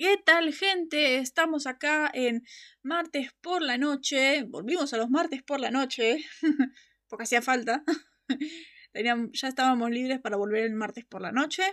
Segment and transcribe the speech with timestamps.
[0.00, 1.18] ¿Qué tal, gente?
[1.18, 2.42] Estamos acá en
[2.82, 4.44] martes por la noche.
[4.44, 6.24] Volvimos a los martes por la noche,
[7.06, 7.84] porque hacía falta.
[8.94, 11.64] ya estábamos libres para volver el martes por la noche.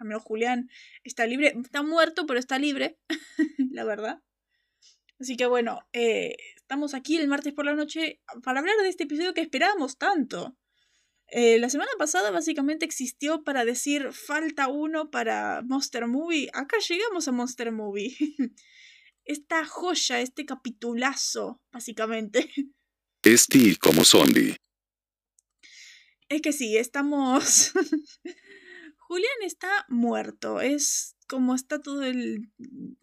[0.00, 0.68] Al menos Julián
[1.04, 1.54] está libre.
[1.62, 2.98] Está muerto, pero está libre,
[3.70, 4.20] la verdad.
[5.20, 9.04] Así que bueno, eh, estamos aquí el martes por la noche para hablar de este
[9.04, 10.56] episodio que esperábamos tanto.
[11.32, 16.50] Eh, la semana pasada básicamente existió para decir falta uno para Monster Movie.
[16.52, 18.16] Acá llegamos a Monster Movie.
[19.24, 22.50] Esta joya, este capitulazo, básicamente.
[23.22, 23.46] Es
[23.78, 24.56] como zombie.
[26.30, 27.72] Es que sí, estamos...
[28.96, 30.62] Julián está muerto.
[30.62, 32.50] Es como está todo el...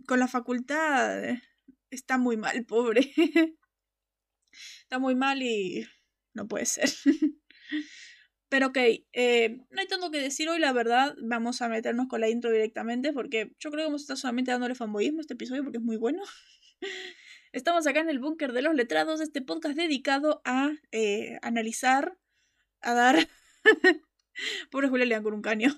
[0.07, 1.38] con la facultad.
[1.91, 3.13] Está muy mal, pobre.
[4.82, 5.85] está muy mal y...
[6.34, 6.90] no puede ser.
[8.49, 8.77] Pero ok,
[9.13, 11.15] eh, no hay tanto que decir hoy, la verdad.
[11.21, 14.51] Vamos a meternos con la intro directamente porque yo creo que vamos a estar solamente
[14.51, 16.23] dándole fanboyismo a este episodio porque es muy bueno.
[17.51, 22.17] Estamos acá en el búnker de los letrados, este podcast dedicado a eh, analizar,
[22.81, 23.27] a dar...
[24.71, 25.76] Pobre Julia Leán con un caño.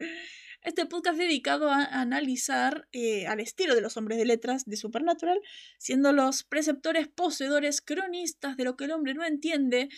[0.62, 5.40] Este podcast dedicado a analizar eh, al estilo de los hombres de letras de Supernatural,
[5.78, 9.88] siendo los preceptores, poseedores, cronistas de lo que el hombre no entiende,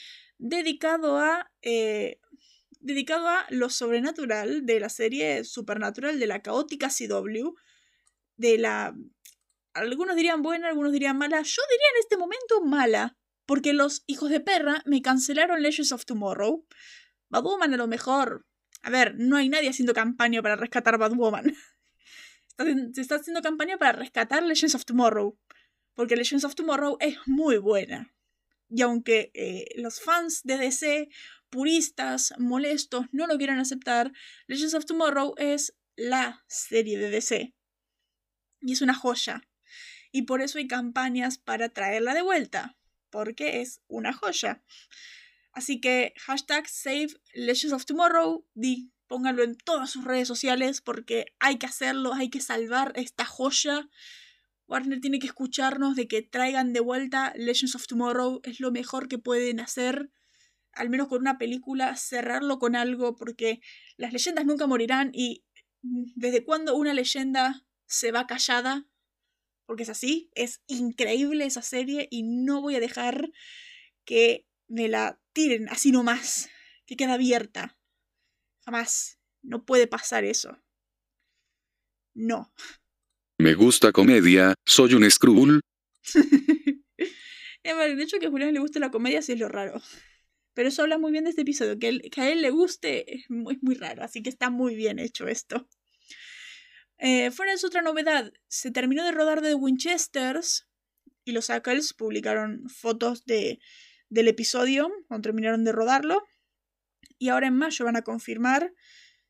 [0.43, 2.19] dedicado a, eh,
[2.81, 7.55] dedicado a lo sobrenatural de la serie Supernatural, de la caótica CW,
[8.37, 8.95] de la...
[9.73, 11.41] Algunos dirían buena, algunos dirían mala.
[11.43, 16.05] Yo diría en este momento mala, porque los hijos de perra me cancelaron Legends of
[16.05, 16.67] Tomorrow.
[17.31, 18.45] Batwoman a lo mejor...
[18.85, 21.55] A ver, no hay nadie haciendo campaña para rescatar Batwoman.
[22.95, 25.39] se está haciendo campaña para rescatar Legends of Tomorrow.
[25.95, 28.13] Porque Legends of Tomorrow es muy buena.
[28.75, 31.11] Y aunque eh, los fans de DC,
[31.51, 34.13] puristas, molestos, no lo quieran aceptar,
[34.47, 37.55] Legends of Tomorrow es la serie de DC.
[38.63, 39.43] Y es una joya.
[40.11, 42.79] Y por eso hay campañas para traerla de vuelta.
[43.11, 44.65] Porque es una joya.
[45.53, 48.47] Así que hashtag Save Legends of Tomorrow.
[48.55, 53.27] Di, pónganlo en todas sus redes sociales porque hay que hacerlo, hay que salvar esta
[53.27, 53.91] joya
[54.73, 59.07] Warner tiene que escucharnos de que traigan de vuelta Legends of Tomorrow, es lo mejor
[59.07, 60.11] que pueden hacer,
[60.73, 63.61] al menos con una película, cerrarlo con algo, porque
[63.99, 65.45] las leyendas nunca morirán y
[65.83, 68.89] desde cuando una leyenda se va callada,
[69.67, 73.31] porque es así, es increíble esa serie y no voy a dejar
[74.07, 76.49] que me la tiren así nomás,
[76.87, 77.79] que queda abierta.
[78.65, 79.19] Jamás.
[79.43, 80.57] No puede pasar eso.
[82.15, 82.53] No.
[83.43, 85.63] Me gusta comedia, soy un Skrull.
[87.65, 89.83] de hecho que a Julián le guste la comedia sí es lo raro.
[90.55, 93.59] Pero eso habla muy bien de este episodio, que, a él le guste es muy,
[93.61, 95.69] muy, raro, así que está muy bien hecho esto.
[96.99, 100.69] Eh, fuera de su otra novedad, se terminó de rodar de Winchesters
[101.25, 103.59] y los Ackles publicaron fotos de,
[104.09, 106.23] del episodio cuando terminaron de rodarlo.
[107.19, 108.73] Y ahora en mayo van a confirmar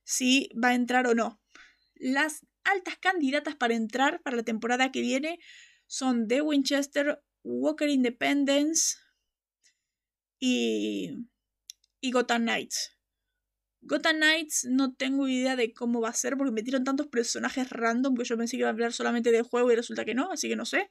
[0.05, 1.41] si va a entrar o no.
[1.95, 5.39] Las altas candidatas para entrar para la temporada que viene
[5.87, 8.97] son The Winchester, Walker Independence
[10.41, 11.29] y,
[12.01, 12.97] y Gotham Knights.
[13.83, 18.17] Gotham Knights no tengo idea de cómo va a ser porque metieron tantos personajes random
[18.17, 20.49] que yo pensé que iba a hablar solamente del juego y resulta que no, así
[20.49, 20.91] que no sé.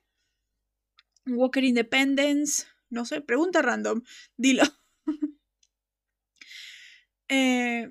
[1.26, 4.02] Walker Independence, no sé, pregunta random,
[4.38, 4.64] dilo.
[7.34, 7.90] Eh,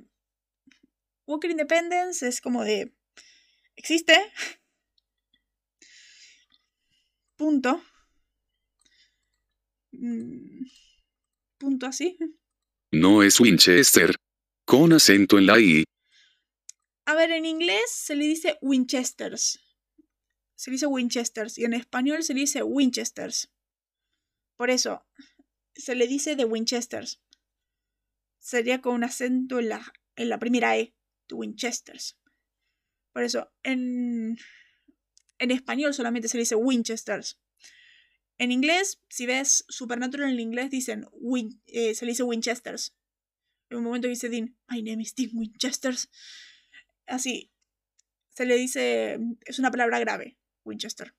[1.27, 2.95] Walker Independence es como de
[3.81, 4.15] existe.
[7.37, 7.83] Punto.
[9.93, 10.67] Mm,
[11.59, 12.19] punto así.
[12.93, 14.15] No es Winchester.
[14.67, 15.85] Con acento en la I.
[17.07, 19.59] A ver, en inglés se le dice Winchesters.
[20.55, 21.57] Se le dice Winchesters.
[21.57, 23.51] Y en español se le dice Winchesters.
[24.57, 25.07] Por eso,
[25.75, 27.23] se le dice de Winchesters.
[28.39, 30.95] Sería con un acento en la, en la primera E.
[31.29, 32.20] De Winchesters.
[33.13, 34.37] Por eso, en,
[35.39, 37.39] en español solamente se dice Winchesters.
[38.39, 41.07] En inglés, si ves Supernatural en inglés, dicen
[41.67, 42.97] eh, se le dice Winchesters.
[43.69, 46.11] En un momento dice Dean, My name is Dean Winchesters.
[47.07, 47.53] Así,
[48.31, 51.15] se le dice, es una palabra grave, Winchester.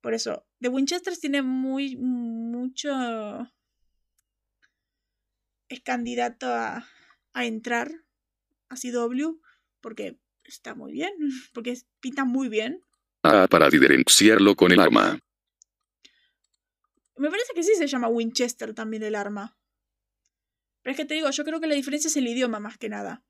[0.00, 2.90] Por eso, The Winchesters tiene muy, mucho...
[5.68, 6.86] Es candidato a,
[7.32, 7.90] a entrar
[8.68, 9.40] a CW
[9.80, 11.12] porque está muy bien,
[11.54, 12.82] porque pinta muy bien.
[13.22, 15.18] Ah, para diferenciarlo con el arma.
[17.16, 19.56] Me parece que sí se llama Winchester también el arma.
[20.82, 22.90] Pero es que te digo, yo creo que la diferencia es el idioma más que
[22.90, 23.24] nada.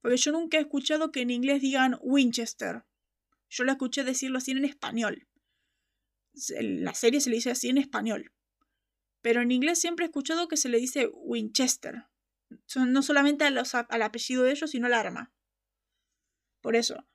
[0.00, 2.84] Porque yo nunca he escuchado que en inglés digan Winchester.
[3.48, 5.26] Yo la escuché decirlo así en español.
[6.60, 8.32] La serie se le dice así en español.
[9.22, 12.04] Pero en inglés siempre he escuchado que se le dice Winchester.
[12.76, 15.33] No solamente al apellido de ellos, sino al arma.
[16.64, 17.06] Por eso.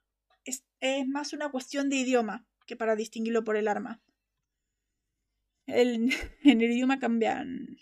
[0.45, 0.63] Es,
[1.07, 3.99] más una cuestión de idioma que para distinguirlo por el arma.
[5.65, 6.13] El,
[6.43, 7.79] en el idioma cambian,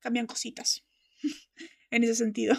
[0.00, 0.84] cambian cositas.
[1.92, 2.56] en ese sentido.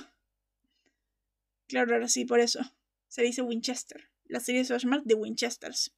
[1.68, 2.62] Claro, ahora sí, por eso.
[3.10, 4.10] Se dice Winchester.
[4.24, 5.94] La serie se va a llamar The Winchesters.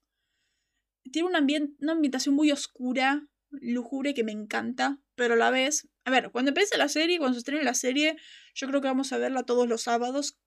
[1.11, 5.87] Tiene una, una ambientación muy oscura, lúgubre, que me encanta, pero a la vez...
[6.03, 8.17] A ver, cuando empiece la serie, cuando se estrene la serie,
[8.55, 10.39] yo creo que vamos a verla todos los sábados,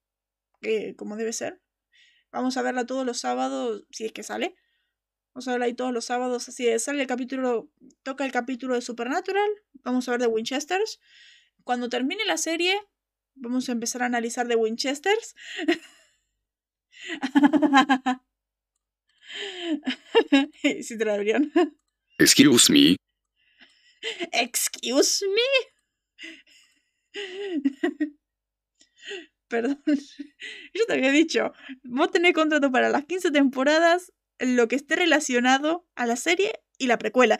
[0.60, 1.62] que como debe ser.
[2.32, 4.54] Vamos a verla todos los sábados, si es que sale.
[5.34, 7.70] Vamos a verla ahí todos los sábados, así de sale el capítulo,
[8.02, 9.48] toca el capítulo de Supernatural,
[9.84, 10.98] vamos a ver The Winchesters.
[11.62, 12.80] Cuando termine la serie,
[13.34, 15.34] vamos a empezar a analizar The Winchesters.
[20.82, 21.18] sí te la.
[22.18, 22.96] Excuse me.
[24.32, 25.42] Excuse me.
[29.48, 29.82] Perdón.
[30.74, 31.52] Yo te había dicho,
[31.84, 36.86] vos tenés contrato para las 15 temporadas, lo que esté relacionado a la serie y
[36.86, 37.38] la precuela.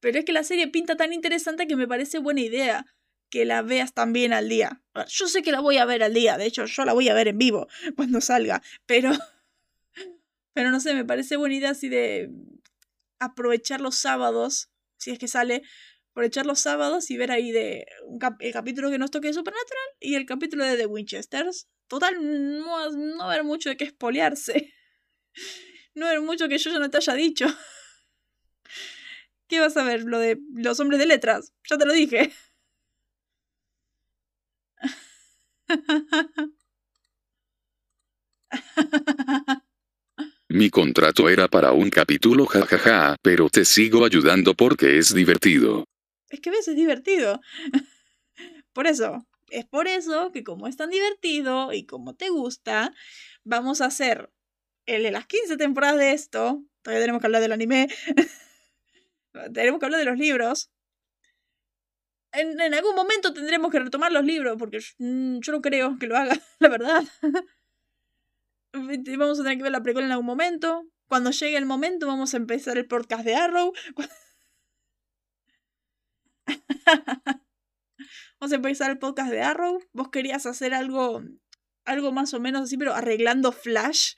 [0.00, 2.86] Pero es que la serie pinta tan interesante que me parece buena idea
[3.28, 4.82] que la veas también al día.
[5.08, 7.14] Yo sé que la voy a ver al día, de hecho yo la voy a
[7.14, 9.12] ver en vivo cuando salga, pero
[10.52, 12.30] pero no sé, me parece buena idea así de
[13.18, 15.62] aprovechar los sábados, si es que sale,
[16.12, 17.86] aprovechar los sábados y ver ahí de
[18.40, 21.68] el capítulo que nos toque de Supernatural y el capítulo de The Winchesters.
[21.88, 24.72] Total, no, no haber mucho de qué espolearse.
[25.92, 27.46] No haber mucho que yo ya no te haya dicho.
[29.48, 30.04] ¿Qué vas a ver?
[30.04, 31.52] Lo de los hombres de letras.
[31.68, 32.32] Ya te lo dije.
[40.48, 45.89] Mi contrato era para un capítulo jajaja, pero te sigo ayudando porque es divertido.
[46.30, 47.40] Es que ves, es divertido.
[48.72, 52.94] por eso, es por eso que como es tan divertido y como te gusta,
[53.44, 54.30] vamos a hacer
[54.86, 56.64] el de las 15 temporadas de esto.
[56.82, 57.88] Todavía tenemos que hablar del anime.
[59.52, 60.70] tenemos que hablar de los libros
[62.32, 66.16] en, algún momento tendremos que retomar los libros, porque mm, yo, no creo que lo
[66.16, 67.04] haga, la verdad.
[68.72, 70.86] vamos a tener que ver la película en algún momento.
[71.08, 73.72] Cuando llegue el momento, vamos a empezar el podcast de Arrow.
[78.40, 79.80] vamos a empezar el podcast de Arrow.
[79.92, 81.22] Vos querías hacer algo,
[81.84, 84.14] algo más o menos así, pero arreglando Flash.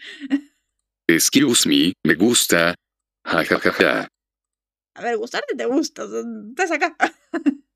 [1.08, 2.74] Excuse me, me gusta.
[3.24, 4.08] Ja, ja, ja, ja.
[4.94, 6.04] A ver, gustarte te gusta.
[6.50, 6.96] Estás acá.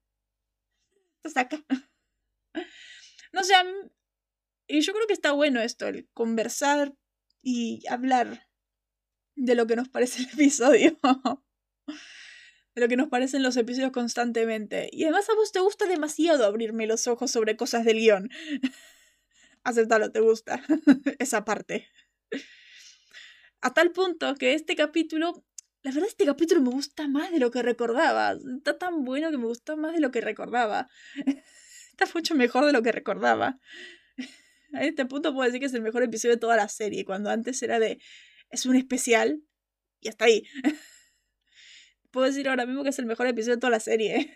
[1.35, 1.65] acá.
[3.33, 3.55] No sé,
[4.69, 6.95] y yo creo que está bueno esto, el conversar
[7.43, 8.49] y hablar
[9.37, 10.99] de lo que nos parece el episodio.
[12.77, 14.91] de lo que nos parecen los episodios constantemente.
[14.93, 18.29] Y además a vos te gusta demasiado abrirme los ojos sobre cosas del guion.
[19.65, 20.63] Aceptalo, te gusta
[21.19, 21.89] esa parte.
[23.63, 25.43] A tal punto que este capítulo,
[25.83, 28.37] la verdad este capítulo me gusta más de lo que recordaba.
[28.59, 30.91] Está tan bueno que me gusta más de lo que recordaba.
[31.93, 33.59] Está mucho mejor de lo que recordaba.
[34.75, 37.31] A este punto puedo decir que es el mejor episodio de toda la serie, cuando
[37.31, 37.99] antes era de
[38.51, 39.43] es un especial
[40.03, 40.45] y hasta ahí.
[42.17, 44.35] Puedo decir ahora mismo que es el mejor episodio de toda la serie.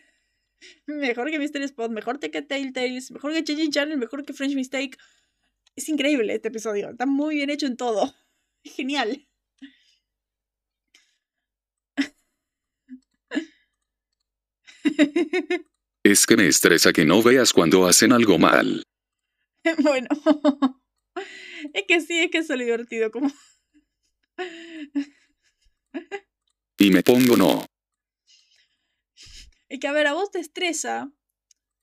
[0.86, 4.98] Mejor que Mystery Spot, mejor que Telltales, mejor que Changing Channel, mejor que French Mistake.
[5.76, 8.14] Es increíble este episodio, está muy bien hecho en todo.
[8.64, 9.26] Genial.
[16.02, 18.82] Es que me estresa que no veas cuando hacen algo mal.
[19.78, 20.08] Bueno,
[21.72, 23.30] es que sí, es que es lo divertido, como...
[26.78, 27.69] Y me pongo no.
[29.70, 31.10] Es que a ver, a vos te estresa.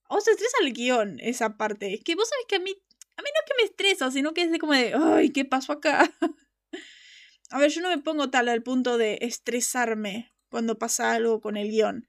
[0.10, 1.96] A vos te estresa el guion, esa parte.
[1.96, 2.72] Es que vos sabés que a mí.
[3.18, 4.94] A mí no es que me estresa, sino que es de como de.
[4.94, 6.14] ¡Ay, qué pasó acá!
[7.50, 11.58] A ver, yo no me pongo tal al punto de estresarme cuando pasa algo con
[11.58, 12.08] el guion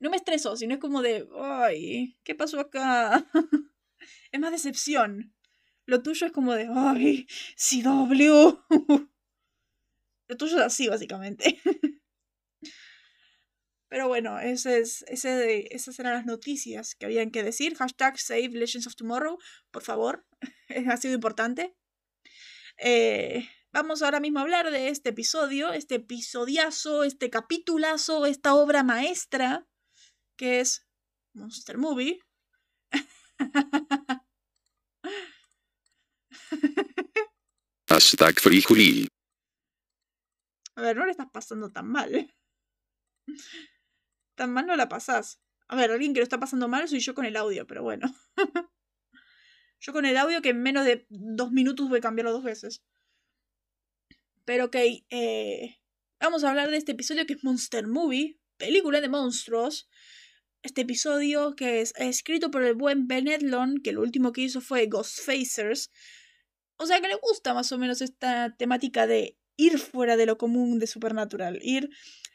[0.00, 3.26] no me estreso, sino es como de, ay, ¿qué pasó acá?
[4.32, 5.34] es más decepción.
[5.84, 8.58] Lo tuyo es como de, ay, CW.
[10.28, 11.60] Lo tuyo es así, básicamente.
[13.90, 17.74] Pero bueno, ese es, ese, esas eran las noticias que habían que decir.
[17.76, 19.36] Hashtag Save Legends of Tomorrow,
[19.72, 20.24] por favor.
[20.88, 21.74] ha sido importante.
[22.78, 28.84] Eh, vamos ahora mismo a hablar de este episodio, este episodiazo, este capitulazo, esta obra
[28.84, 29.66] maestra
[30.36, 30.86] que es
[31.34, 32.20] Monster Movie.
[37.88, 39.08] Hashtag Free
[40.76, 42.32] A ver, no le estás pasando tan mal.
[44.40, 45.38] Tan mal no la pasás.
[45.68, 48.10] A ver, alguien que lo está pasando mal soy yo con el audio, pero bueno.
[49.80, 52.82] yo con el audio que en menos de dos minutos voy a cambiarlo dos veces.
[54.46, 54.76] Pero ok,
[55.10, 55.78] eh,
[56.18, 59.90] vamos a hablar de este episodio que es Monster Movie, película de monstruos.
[60.62, 64.62] Este episodio que es escrito por el buen Ben Edlon, que lo último que hizo
[64.62, 65.90] fue Ghostfacers.
[66.76, 70.38] O sea que le gusta más o menos esta temática de ir fuera de lo
[70.38, 71.90] común de Supernatural, ir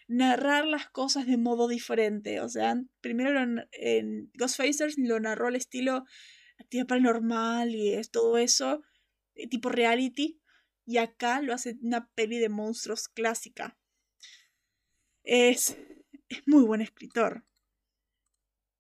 [0.07, 2.41] narrar las cosas de modo diferente.
[2.41, 3.39] O sea, primero
[3.71, 6.05] en Ghostfacers lo narró al estilo
[6.59, 8.81] actividad paranormal y es todo eso,
[9.35, 10.39] eh, tipo reality.
[10.85, 13.77] Y acá lo hace una peli de monstruos clásica.
[15.23, 15.77] Es,
[16.29, 17.43] es muy buen escritor.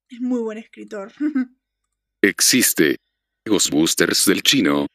[0.09, 1.11] Es muy buen escritor.
[2.21, 2.97] Existe.
[3.47, 4.87] Ghostbusters del chino.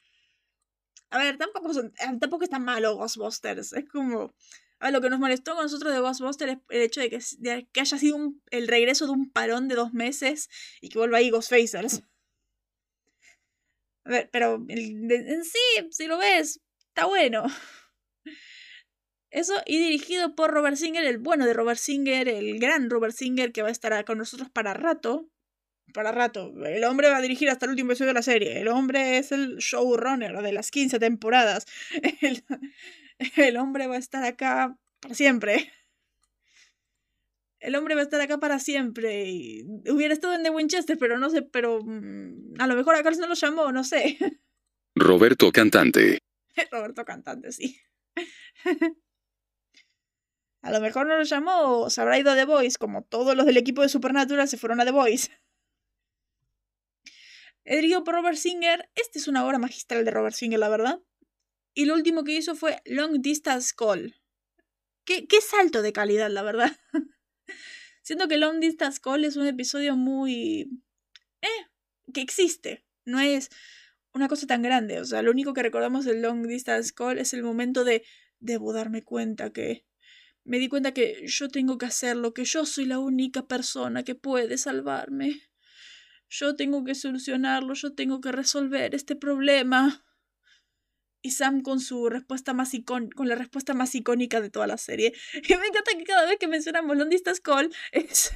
[1.10, 3.72] A ver, tampoco, son, eh, tampoco es tan malo Ghostbusters.
[3.72, 4.32] Es como.
[4.80, 7.18] A lo que nos molestó con nosotros de Ghostbusters es el hecho de que,
[7.70, 10.48] que haya sido el regreso de un parón de dos meses
[10.80, 12.02] y que vuelva ahí Ghostfacers.
[14.04, 17.44] A ver, pero en sí, si lo ves, está bueno.
[19.30, 23.52] Eso, y dirigido por Robert Singer, el bueno de Robert Singer, el gran Robert Singer
[23.52, 25.28] que va a estar con nosotros para rato.
[25.92, 26.52] Para rato.
[26.64, 28.60] El hombre va a dirigir hasta el último episodio de la serie.
[28.60, 31.66] El hombre es el showrunner de las 15 temporadas.
[32.20, 32.44] El,
[33.36, 35.72] el hombre va a estar acá para siempre.
[37.60, 39.28] El hombre va a estar acá para siempre.
[39.28, 43.02] Y hubiera estado en The Winchester, pero no sé, pero mm, a lo mejor a
[43.02, 44.18] Carlos no lo llamó, no sé.
[44.94, 46.18] Roberto Cantante.
[46.70, 47.80] Roberto Cantante, sí.
[50.62, 53.36] A lo mejor no lo llamó o se habrá ido a The Voice, como todos
[53.36, 55.30] los del equipo de Supernatural se fueron a The Voice.
[57.64, 61.00] Dirigido por Robert Singer, esta es una obra magistral de Robert Singer, la verdad.
[61.74, 64.16] Y lo último que hizo fue Long Distance Call.
[65.04, 66.76] Qué, qué salto de calidad, la verdad.
[68.02, 70.68] Siento que Long Distance Call es un episodio muy...
[71.42, 71.66] Eh,
[72.12, 72.84] que existe.
[73.04, 73.50] No es
[74.12, 75.00] una cosa tan grande.
[75.00, 78.04] O sea, lo único que recordamos del Long Distance Call es el momento de
[78.40, 79.86] debo darme cuenta que
[80.44, 84.14] me di cuenta que yo tengo que hacerlo, que yo soy la única persona que
[84.14, 85.42] puede salvarme.
[86.28, 90.04] Yo tengo que solucionarlo, yo tengo que resolver este problema.
[91.22, 94.78] Y Sam con su respuesta más icónica, con la respuesta más icónica de toda la
[94.78, 95.12] serie.
[95.48, 98.32] Y me encanta que cada vez que mencionamos Long Distance Call es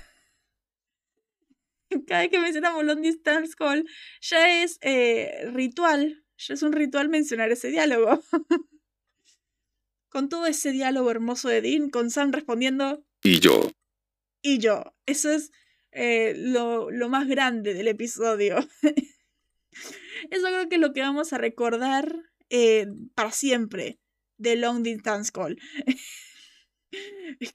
[2.07, 3.89] cada vez que mencionamos Long Distance Call,
[4.21, 8.23] ya es eh, ritual, ya es un ritual mencionar ese diálogo.
[10.09, 13.05] con todo ese diálogo hermoso de Dean, con Sam respondiendo.
[13.25, 13.73] Y yo.
[14.43, 14.95] Y yo.
[15.07, 15.51] Eso es
[15.91, 18.59] eh, lo, lo, más grande del episodio.
[20.31, 22.17] Eso creo que es lo que vamos a recordar
[22.51, 23.99] eh, para siempre
[24.39, 25.59] de Long Distance Call.
[27.41, 27.55] es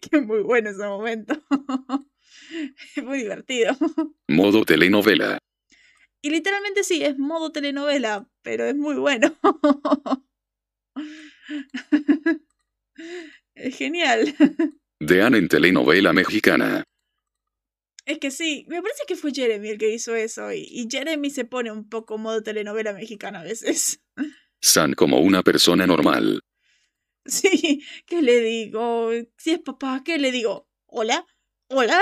[0.00, 1.34] que, muy bueno ese momento.
[2.96, 3.76] Es muy divertido.
[4.28, 5.38] Modo telenovela.
[6.22, 9.36] Y literalmente sí, es modo telenovela, pero es muy bueno.
[13.54, 14.34] es genial.
[15.00, 16.84] Dean en telenovela mexicana.
[18.08, 21.28] Es que sí, me parece que fue Jeremy el que hizo eso y, y Jeremy
[21.28, 24.00] se pone un poco modo telenovela mexicana a veces.
[24.62, 26.40] San como una persona normal.
[27.26, 29.10] Sí, ¿qué le digo?
[29.36, 30.70] Si es papá, ¿qué le digo?
[30.86, 31.26] ¿Hola?
[31.68, 32.00] ¿Hola?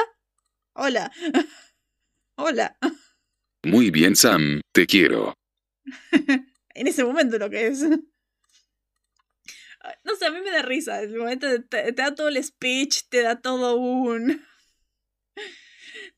[0.74, 1.10] Hola.
[2.36, 2.78] Hola.
[3.64, 5.34] Muy bien, Sam, te quiero.
[6.74, 7.82] en ese momento lo que es.
[10.04, 11.02] No sé, a mí me da risa.
[11.02, 14.46] El momento te, da todo el speech, te da todo un.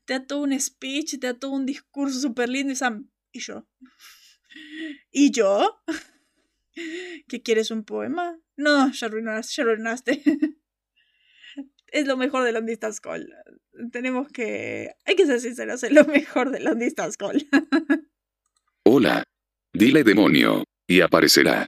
[0.09, 3.11] Te da todo un speech, te da todo un discurso súper lindo y Sam.
[3.31, 3.67] ¿Y yo?
[5.11, 5.83] ¿Y yo?
[7.27, 8.39] ¿Qué quieres un poema?
[8.57, 9.53] No, ya arruinaste.
[9.55, 10.23] Ya arruinaste.
[11.91, 13.31] es lo mejor de Long Distance Call.
[13.91, 14.95] Tenemos que.
[15.05, 17.47] Hay que ser sinceros, es lo mejor de Long Distance Call.
[18.85, 19.23] Hola.
[19.73, 20.63] Dile demonio.
[20.87, 21.67] Y aparecerá.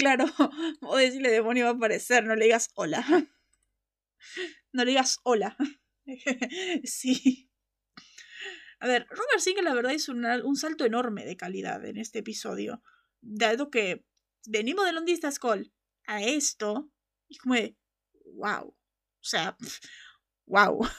[0.00, 0.24] Claro,
[0.80, 3.06] o decirle demonio va a aparecer, no le digas hola.
[4.72, 5.56] No le digas hola.
[6.82, 7.47] Sí.
[8.80, 12.82] A ver, Robert Singer la verdad hizo un salto enorme de calidad en este episodio.
[13.20, 14.04] Dado que
[14.46, 15.72] venimos de Long Distance Call
[16.06, 16.90] a esto,
[17.28, 17.76] y como de,
[18.34, 18.68] wow.
[18.68, 19.56] O sea,
[20.46, 20.80] wow.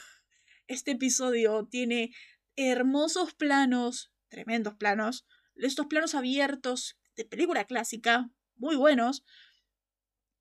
[0.68, 2.12] Este episodio tiene
[2.56, 9.24] hermosos planos, tremendos planos, estos planos abiertos de película clásica, muy buenos.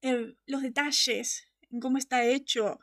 [0.02, 2.78] Los detalles, cómo está hecho,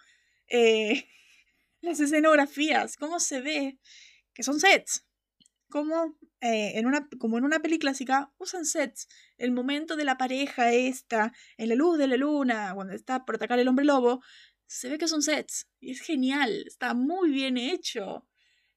[0.47, 1.07] eh,
[1.81, 3.79] las escenografías, cómo se ve,
[4.35, 5.03] que son sets.
[5.69, 9.07] como, eh, en una, como en una peli clásica, usan sets.
[9.37, 13.35] El momento de la pareja esta, en la luz de la luna, cuando está por
[13.35, 14.21] atacar el hombre lobo,
[14.67, 15.67] se ve que son sets.
[15.79, 18.27] Y es genial, está muy bien hecho.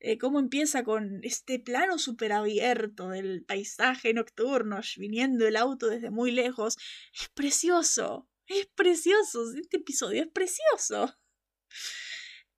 [0.00, 6.10] Eh, cómo empieza con este plano súper abierto del paisaje nocturno, viniendo el auto desde
[6.10, 6.76] muy lejos.
[7.12, 11.18] Es precioso, es precioso, este episodio es precioso.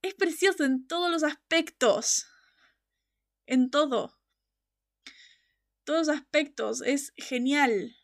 [0.03, 2.27] Es precioso en todos los aspectos.
[3.51, 4.17] En todo.
[5.85, 6.83] Todos aspectos.
[6.83, 7.97] Es genial.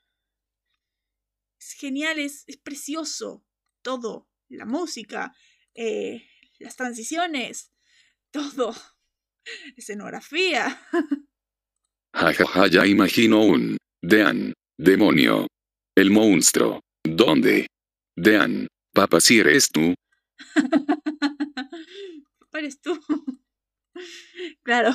[1.61, 3.45] Es genial, es, es precioso.
[3.81, 4.29] Todo.
[4.49, 5.33] La música.
[5.73, 6.27] Eh,
[6.59, 7.71] las transiciones.
[8.33, 8.75] Todo.
[9.77, 10.83] Escenografía.
[12.13, 13.77] Jajaja, ya imagino un.
[14.03, 14.53] Dean.
[14.77, 15.47] Demonio.
[15.97, 16.81] El monstruo.
[17.05, 17.69] ¿Dónde?
[18.17, 18.67] Dean.
[18.93, 19.95] Papá, si eres tú.
[22.53, 22.99] eres tú.
[24.65, 24.91] claro.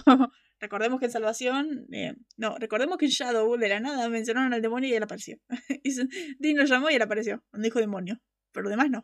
[0.61, 1.87] Recordemos que en Salvación.
[1.91, 5.37] Eh, no, recordemos que en Shadow de la nada mencionaron al demonio y él apareció.
[5.83, 5.91] y
[6.37, 7.43] Dean lo llamó y él apareció.
[7.49, 8.21] Cuando dijo demonio.
[8.51, 9.03] Pero demás no.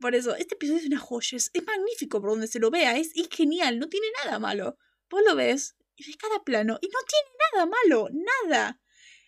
[0.00, 3.12] Por eso, este episodio es una joya, es, magnífico por donde se lo vea, es,
[3.30, 4.78] genial, no tiene nada malo.
[5.10, 8.80] Vos lo ves y ves cada plano y no tiene nada malo, nada.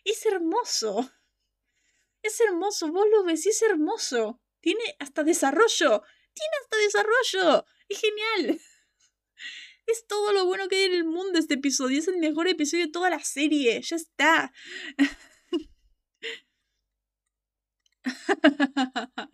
[0.02, 1.10] Es hermoso.
[2.22, 4.40] Es hermoso, vos lo ves y es hermoso.
[4.60, 6.02] Tiene hasta desarrollo.
[6.32, 7.66] Tiene hasta desarrollo.
[7.88, 8.58] Es genial.
[9.86, 11.98] Es todo lo bueno que hay en el mundo este episodio.
[11.98, 13.80] Es el mejor episodio de toda la serie.
[13.82, 14.52] Ya está.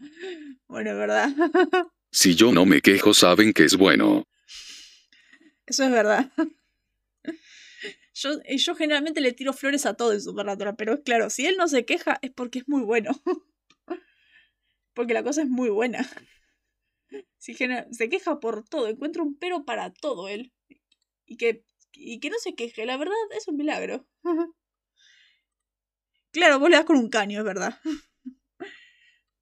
[0.69, 1.31] bueno, ¿verdad?
[2.11, 4.25] si yo no me quejo, saben que es bueno.
[5.67, 6.33] Eso es verdad.
[8.15, 11.47] Yo, eh, yo generalmente le tiro flores a todo en Supernatural, pero es claro, si
[11.47, 13.13] él no se queja es porque es muy bueno.
[14.95, 16.09] porque la cosa es muy buena.
[17.39, 20.53] Si se queja por todo, encuentra un pero para todo él.
[21.27, 24.07] Y que, y que no se queje, la verdad es un milagro.
[26.33, 27.79] claro, vos le das con un caño, es verdad.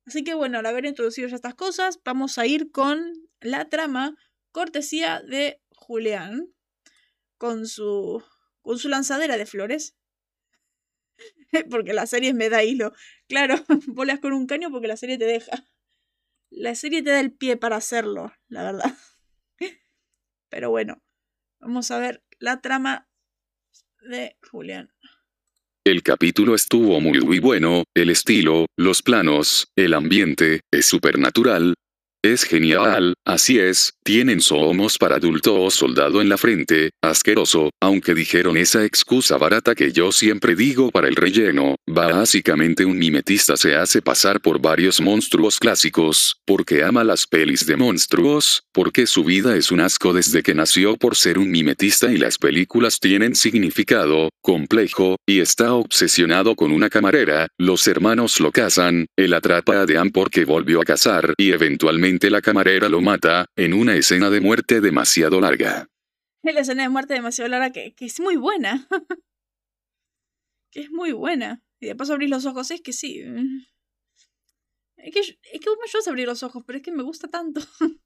[0.07, 4.17] Así que bueno, al haber introducido ya estas cosas, vamos a ir con la trama
[4.53, 6.53] cortesía de Julián,
[7.38, 8.23] con su,
[8.62, 9.97] con su lanzadera de flores.
[11.71, 12.93] porque la serie me da hilo.
[13.29, 13.57] Claro,
[13.88, 15.64] volas con un caño porque la serie te deja.
[16.51, 18.95] La serie te da el pie para hacerlo, la verdad.
[20.49, 21.03] Pero bueno,
[21.61, 23.09] vamos a ver la trama
[24.01, 24.93] de Julián.
[25.85, 31.75] El capítulo estuvo muy muy bueno, el estilo, los planos, el ambiente, es supernatural,
[32.33, 38.15] es genial, así es, tienen somos para adulto o soldado en la frente, asqueroso, aunque
[38.15, 43.77] dijeron esa excusa barata que yo siempre digo para el relleno, básicamente un mimetista se
[43.77, 49.57] hace pasar por varios monstruos clásicos, porque ama las pelis de monstruos, porque su vida
[49.57, 54.31] es un asco desde que nació por ser un mimetista y las películas tienen significado,
[54.41, 60.11] complejo, y está obsesionado con una camarera, los hermanos lo casan, él atrapa a Dean
[60.11, 64.81] porque volvió a casar y eventualmente la camarera lo mata, en una escena de muerte
[64.81, 65.89] demasiado larga.
[66.43, 68.87] La escena de muerte demasiado larga que, que es muy buena.
[70.71, 71.63] que es muy buena.
[71.81, 73.23] Y de paso abrir los ojos, es que sí.
[74.97, 77.29] Es que, es que me ayudas a abrir los ojos, pero es que me gusta
[77.29, 77.61] tanto.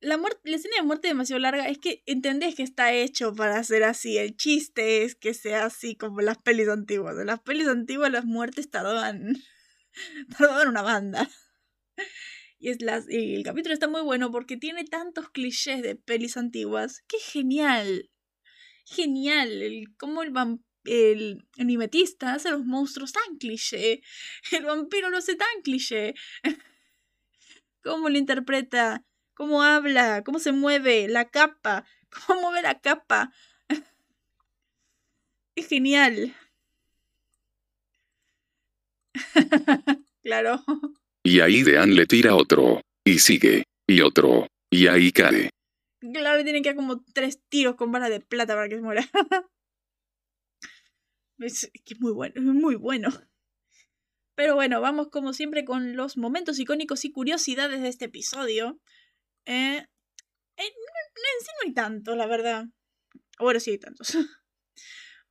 [0.00, 3.62] La, muerte, la escena de muerte demasiado larga es que entendés que está hecho para
[3.64, 4.16] ser así.
[4.16, 7.18] El chiste es que sea así como las pelis antiguas.
[7.18, 9.34] En las pelis antiguas las muertes tardaban,
[10.38, 11.28] tardaban una banda.
[12.58, 17.02] Y, es las, el capítulo está muy bueno porque tiene tantos clichés de pelis antiguas.
[17.06, 18.10] ¡Qué genial!
[18.84, 19.62] Genial.
[19.62, 20.32] El, cómo el,
[20.84, 24.02] el, el mimetista hace los monstruos tan cliché.
[24.52, 26.14] El vampiro lo hace tan cliché.
[27.82, 29.04] cómo lo interpreta.
[29.34, 30.24] Cómo habla.
[30.24, 31.08] Cómo se mueve.
[31.08, 31.84] La capa.
[32.26, 33.32] Cómo mueve la capa.
[35.54, 36.34] Es genial.
[40.22, 40.64] claro.
[41.28, 42.80] Y ahí Dean le tira otro.
[43.04, 43.64] Y sigue.
[43.86, 44.46] Y otro.
[44.70, 45.50] Y ahí cae.
[46.00, 49.06] Claro, tienen que dar como tres tiros con balas de plata para que se muera.
[51.38, 53.10] es que es muy bueno, es muy bueno.
[54.36, 58.80] Pero bueno, vamos como siempre con los momentos icónicos y curiosidades de este episodio.
[59.44, 59.84] Eh,
[60.56, 62.64] en, sí no hay tanto, la verdad.
[63.36, 64.14] Ahora sí hay tantos.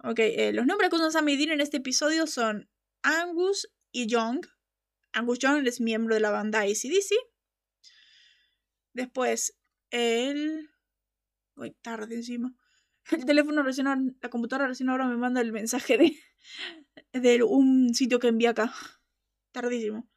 [0.04, 2.70] ok, eh, los nombres que usamos a medir en este episodio son
[3.02, 4.46] Angus y Young.
[5.14, 7.16] Angus Young es miembro de la banda ACDC.
[8.94, 9.58] Después,
[9.92, 10.70] el.
[11.56, 12.54] Voy tarde encima.
[13.12, 16.20] El teléfono recién la computadora recién ahora me manda el mensaje de,
[17.14, 18.74] de un sitio que envía acá.
[19.54, 20.10] Tardísimo.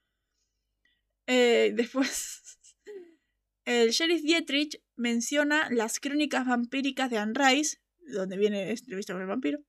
[1.27, 2.59] Eh, después,
[3.65, 9.29] el sheriff Dietrich menciona las crónicas vampíricas de Anne Rice, donde viene entrevista con el
[9.29, 9.61] vampiro.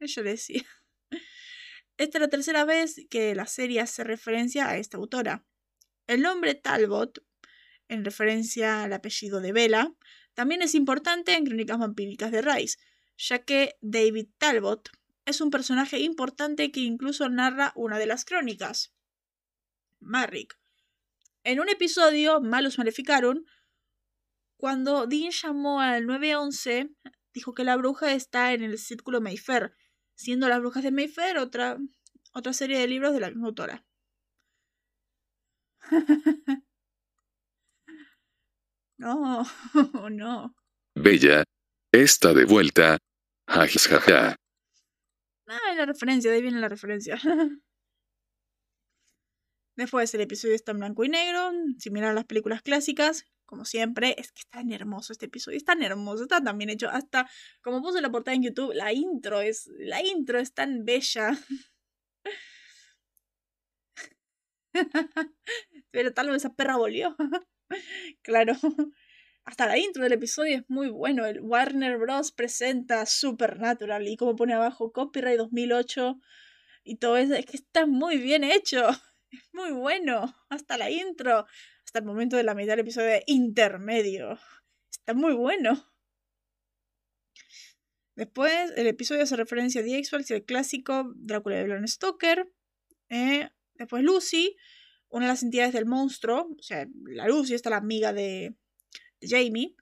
[0.00, 0.64] Yo le decía.
[1.96, 5.46] Esta es la tercera vez que la serie hace referencia a esta autora.
[6.06, 7.24] El nombre Talbot,
[7.88, 9.94] en referencia al apellido de Bella,
[10.34, 12.78] también es importante en Crónicas Vampíricas de Rice,
[13.16, 14.90] ya que David Talbot
[15.24, 18.92] es un personaje importante que incluso narra una de las crónicas.
[20.00, 20.58] Marrick.
[21.44, 23.44] En un episodio, Malus Maleficarum,
[24.56, 26.90] cuando Dean llamó al 911,
[27.32, 29.74] dijo que la bruja está en el círculo Mayfair,
[30.14, 31.78] siendo Las Brujas de Mayfair otra,
[32.32, 33.84] otra serie de libros de la misma autora.
[38.98, 39.44] no,
[40.10, 40.54] no.
[40.94, 41.44] Bella.
[41.92, 42.98] Está de vuelta.
[43.48, 44.36] Jajaja.
[45.46, 47.18] Ah, es la referencia, de ahí viene la referencia.
[49.76, 54.14] Después el episodio está en blanco y negro, similar a las películas clásicas, como siempre.
[54.18, 56.88] Es que es tan hermoso este episodio, es tan hermoso, está tan bien hecho.
[56.90, 57.28] Hasta,
[57.62, 61.38] como puse la portada en YouTube, la intro es, la intro es tan bella.
[65.90, 67.16] Pero tal vez esa perra volvió.
[68.22, 68.54] claro.
[69.44, 71.26] Hasta la intro del episodio es muy bueno.
[71.26, 72.32] El Warner Bros.
[72.32, 76.18] presenta Supernatural y como pone abajo Copyright 2008
[76.84, 77.34] y todo eso.
[77.34, 78.88] Es que está muy bien hecho.
[79.30, 80.32] Es muy bueno.
[80.48, 81.46] Hasta la intro.
[81.94, 84.36] Hasta el momento de la mitad del episodio intermedio.
[84.90, 85.94] Está muy bueno.
[88.16, 92.52] Después, el episodio hace referencia a The X-Files el clásico Drácula de Bram Stoker.
[93.10, 94.56] Eh, después Lucy,
[95.08, 96.48] una de las entidades del monstruo.
[96.58, 98.56] O sea, la Lucy está la amiga de,
[99.20, 99.76] de Jamie.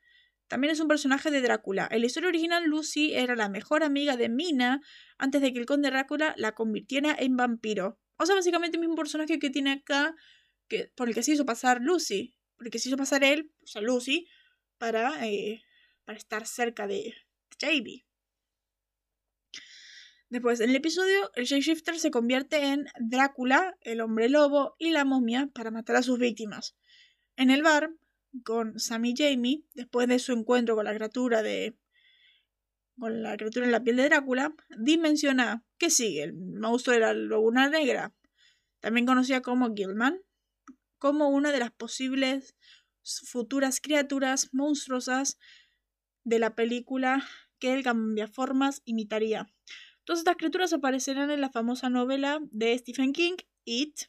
[0.48, 1.88] También es un personaje de Drácula.
[1.90, 4.82] En la historia original, Lucy era la mejor amiga de Mina
[5.16, 7.98] antes de que el conde Drácula la convirtiera en vampiro.
[8.18, 10.14] O sea, básicamente el mismo personaje que tiene acá,
[10.72, 12.34] que, por el que se hizo pasar Lucy.
[12.56, 14.28] Por el que se hizo pasar él, o sea, Lucy,
[14.78, 15.62] para, eh,
[16.04, 17.14] para estar cerca de
[17.60, 18.06] Jamie.
[20.30, 25.04] Después, en el episodio, el shapeshifter se convierte en Drácula, el hombre lobo y la
[25.04, 26.74] momia para matar a sus víctimas.
[27.36, 27.90] En el bar,
[28.44, 31.76] con Sam y Jamie, después de su encuentro con la criatura de.
[32.98, 37.00] con la criatura en la piel de Drácula, Dean menciona que sigue, el monstruo de
[37.00, 38.14] la Laguna Negra,
[38.80, 40.22] también conocida como Gilman,
[41.02, 42.54] como una de las posibles
[43.02, 45.36] futuras criaturas monstruosas
[46.22, 47.26] de la película
[47.58, 49.52] que el cambiaformas imitaría.
[50.04, 53.34] Todas estas criaturas aparecerán en la famosa novela de Stephen King,
[53.64, 54.02] It,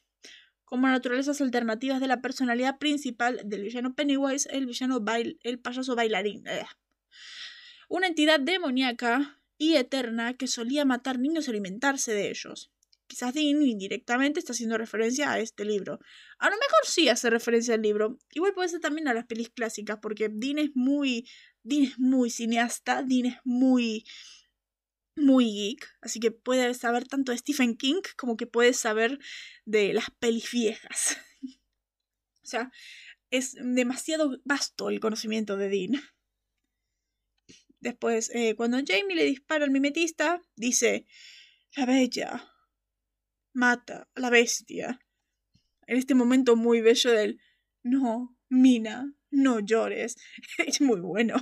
[0.65, 5.03] como naturalezas alternativas de la personalidad principal del villano Pennywise, el villano
[5.41, 6.43] el payaso bailarín.
[7.89, 12.72] Una entidad demoníaca y eterna que solía matar niños y alimentarse de ellos.
[13.13, 15.99] Quizás Dean indirectamente está haciendo referencia a este libro.
[16.39, 18.17] A lo mejor sí hace referencia al libro.
[18.31, 21.29] Igual puede ser también a las pelis clásicas, porque Dean es muy.
[21.61, 24.03] Dean es muy cineasta, Dean es muy
[25.15, 29.19] muy geek, así que puede saber tanto de Stephen King como que puede saber
[29.63, 31.17] de las pelis viejas.
[32.41, 32.71] o sea,
[33.29, 36.01] es demasiado vasto el conocimiento de Dean.
[37.79, 41.05] Después, eh, cuando Jamie le dispara al mimetista, dice,
[41.75, 42.52] la bella
[43.53, 44.99] mata a la bestia.
[45.87, 47.39] En este momento muy bello del,
[47.83, 50.15] no, Mina, no llores.
[50.65, 51.35] es muy bueno.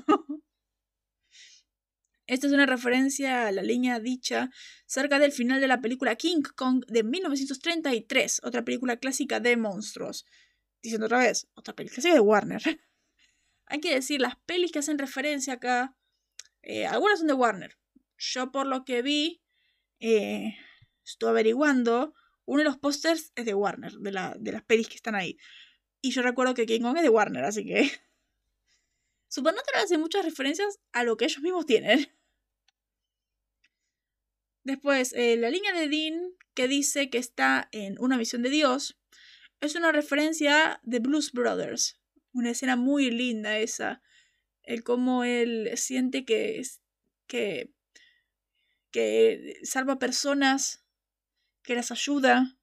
[2.32, 4.50] Esta es una referencia a la línea dicha
[4.86, 10.26] cerca del final de la película King Kong de 1933, otra película clásica de monstruos.
[10.82, 12.62] Diciendo otra vez, otra película clásica de Warner.
[13.66, 15.98] Hay que decir, las pelis que hacen referencia acá,
[16.62, 17.78] eh, algunas son de Warner.
[18.18, 19.42] Yo por lo que vi,
[20.00, 20.56] eh,
[21.12, 22.14] estuve averiguando,
[22.46, 25.38] uno de los pósters es de Warner, de, la, de las pelis que están ahí.
[26.02, 27.92] Y yo recuerdo que King Kong es de Warner, así que...
[29.28, 32.12] Supernatural hace muchas referencias a lo que ellos mismos tienen.
[34.64, 39.00] Después, eh, la línea de Dean que dice que está en una visión de Dios
[39.62, 42.00] es una referencia de Blues Brothers.
[42.34, 44.02] Una escena muy linda esa.
[44.64, 46.62] El cómo él siente que,
[47.28, 47.74] que,
[48.92, 50.81] que salva personas,
[51.64, 52.58] que las ayuda,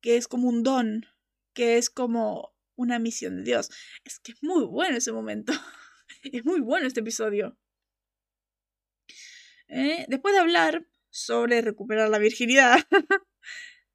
[0.00, 1.06] que es como un don,
[1.54, 3.70] que es como una misión de Dios.
[4.04, 5.52] Es que es muy bueno ese momento.
[6.22, 7.58] es muy bueno este episodio.
[9.68, 12.78] Eh, después de hablar sobre recuperar la virginidad,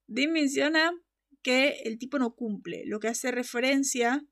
[0.07, 0.93] Dean menciona
[1.41, 4.25] que el tipo no cumple, lo que hace referencia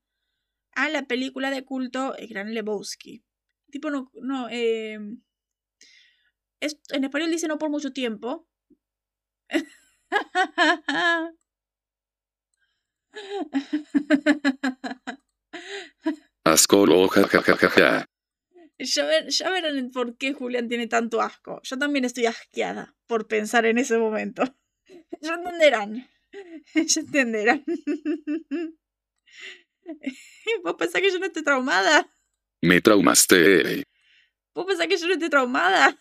[0.74, 3.24] a la película de culto El Gran Lebowski.
[3.66, 4.98] El tipo no, no eh,
[6.62, 8.48] en español dice no por mucho tiempo.
[16.44, 18.06] Ascolo, jajajaja.
[18.78, 21.60] Ya, ver- ya verán por qué Julián tiene tanto asco.
[21.62, 24.42] Yo también estoy asqueada por pensar en ese momento.
[25.20, 26.08] Ya entenderán.
[26.74, 27.64] Ya entenderán.
[30.64, 32.08] ¿Vos pensás que yo no estoy traumada?
[32.62, 33.84] Me traumaste.
[34.54, 35.88] ¿Vos pensás que yo no estoy traumada?
[35.90, 35.98] ¿Vos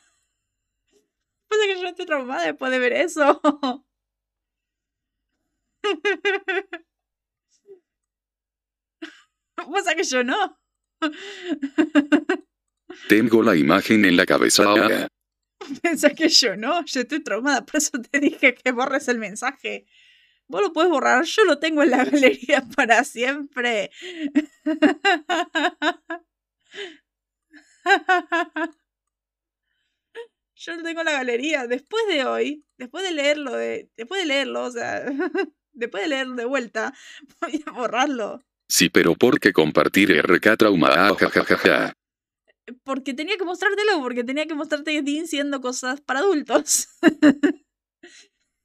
[1.50, 3.42] pensás que yo no estoy traumada después de ver eso?
[9.58, 10.60] ¿Vos pensás que yo no?
[13.10, 14.64] Tengo la imagen en la cabeza.
[15.82, 19.86] Pensás que yo no, yo estoy traumada, por eso te dije que borres el mensaje.
[20.48, 23.92] Vos lo puedes borrar, yo lo tengo en la galería para siempre.
[30.56, 31.68] Yo lo tengo en la galería.
[31.68, 35.06] Después de hoy, después de leerlo, de, después de leerlo, o sea,
[35.74, 36.94] después de leerlo de vuelta,
[37.42, 38.44] voy a borrarlo.
[38.68, 41.14] Sí, pero ¿por qué compartir RK traumada?
[41.16, 41.94] Jajajaja.
[42.84, 46.88] Porque tenía que mostrártelo, porque tenía que mostrarte a Dean siendo cosas para adultos.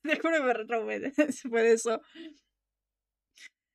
[0.02, 2.00] Te juro que me retraumé después de eso.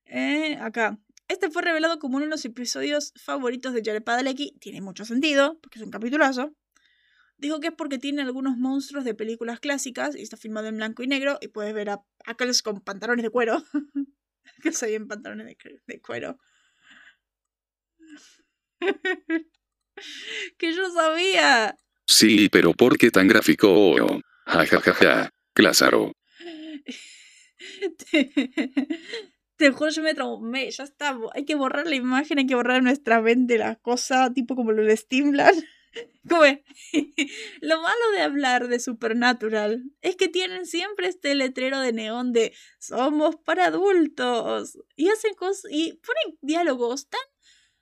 [0.06, 0.98] Eh, acá.
[1.28, 4.58] Este fue revelado como uno de los episodios favoritos de Jared Padalecki.
[4.60, 6.54] Tiene mucho sentido, porque es un capitulazo.
[7.42, 11.02] Digo que es porque tiene algunos monstruos de películas clásicas y está filmado en blanco
[11.02, 13.64] y negro y puedes ver a Ackles con pantalones de cuero.
[14.62, 16.38] que soy en pantalones de, de cuero.
[20.60, 21.76] que yo sabía.
[22.06, 23.96] Sí, pero ¿por qué tan gráfico?
[24.46, 25.32] Jajajaja.
[25.54, 26.14] Claro.
[28.12, 28.32] Te,
[29.56, 30.70] te juro, yo me traumé.
[30.70, 31.18] Ya está.
[31.34, 34.72] Hay que borrar la imagen, hay que borrar en nuestra mente la cosa, tipo como
[34.74, 35.64] lo de Steamland.
[36.28, 36.60] Como es.
[37.62, 42.54] Lo malo de hablar de Supernatural es que tienen siempre este letrero de neón de
[42.80, 44.78] somos para adultos.
[44.96, 45.72] Y hacen cosas.
[45.72, 47.22] Y ponen diálogos tan,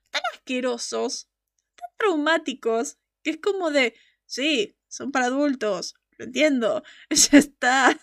[0.10, 1.30] tan asquerosos,
[1.76, 3.96] tan traumáticos, que es como de.
[4.26, 5.96] Sí, son para adultos.
[6.18, 6.84] Lo entiendo.
[7.10, 8.00] Ya está.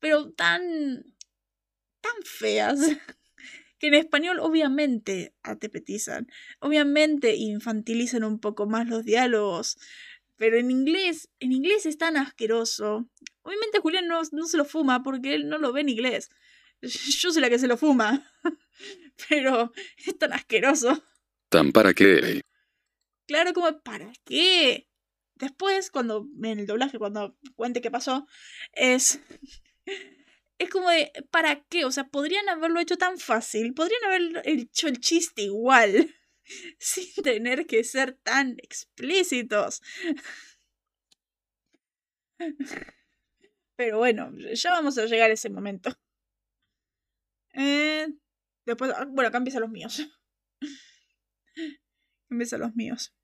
[0.00, 1.14] Pero tan.
[2.00, 2.78] tan feas.
[3.80, 6.28] Que en español obviamente atepetizan.
[6.60, 9.78] Obviamente infantilizan un poco más los diálogos.
[10.36, 13.10] Pero en inglés, en inglés es tan asqueroso.
[13.42, 16.30] Obviamente Julián no, no se lo fuma porque él no lo ve en inglés.
[16.82, 18.30] Yo soy la que se lo fuma.
[19.28, 21.02] Pero es tan asqueroso.
[21.48, 22.42] ¿Tan para qué?
[23.26, 24.88] Claro, como, ¿para qué?
[25.34, 28.26] Después, cuando, en el doblaje, cuando cuente qué pasó,
[28.72, 29.20] es.
[30.60, 31.86] Es como de, ¿para qué?
[31.86, 36.14] O sea, podrían haberlo hecho tan fácil, podrían haber hecho el chiste igual,
[36.78, 39.80] sin tener que ser tan explícitos.
[43.74, 45.98] Pero bueno, ya vamos a llegar a ese momento.
[47.54, 48.08] Eh,
[48.66, 50.06] después, ah, bueno, acá empiezan los míos.
[52.28, 53.14] Empiezan los míos.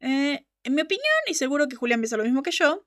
[0.00, 2.85] Eh, en mi opinión, y seguro que Julián piensa lo mismo que yo,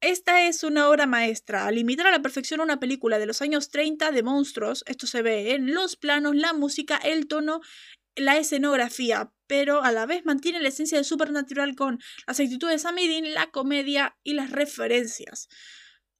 [0.00, 1.66] esta es una obra maestra.
[1.66, 5.22] Al imitar a la perfección una película de los años 30 de monstruos, esto se
[5.22, 7.60] ve en los planos, la música, el tono,
[8.16, 13.08] la escenografía, pero a la vez mantiene la esencia de Supernatural con las actitudes y
[13.08, 15.48] Dean, la comedia y las referencias.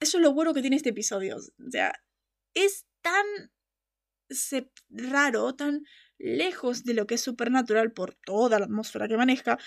[0.00, 1.36] Eso es lo bueno que tiene este episodio.
[1.36, 1.92] O sea,
[2.54, 3.26] es tan
[4.88, 5.84] raro, tan
[6.18, 9.58] lejos de lo que es Supernatural por toda la atmósfera que maneja,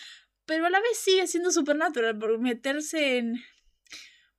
[0.45, 3.43] pero a la vez sigue siendo Supernatural por meterse en...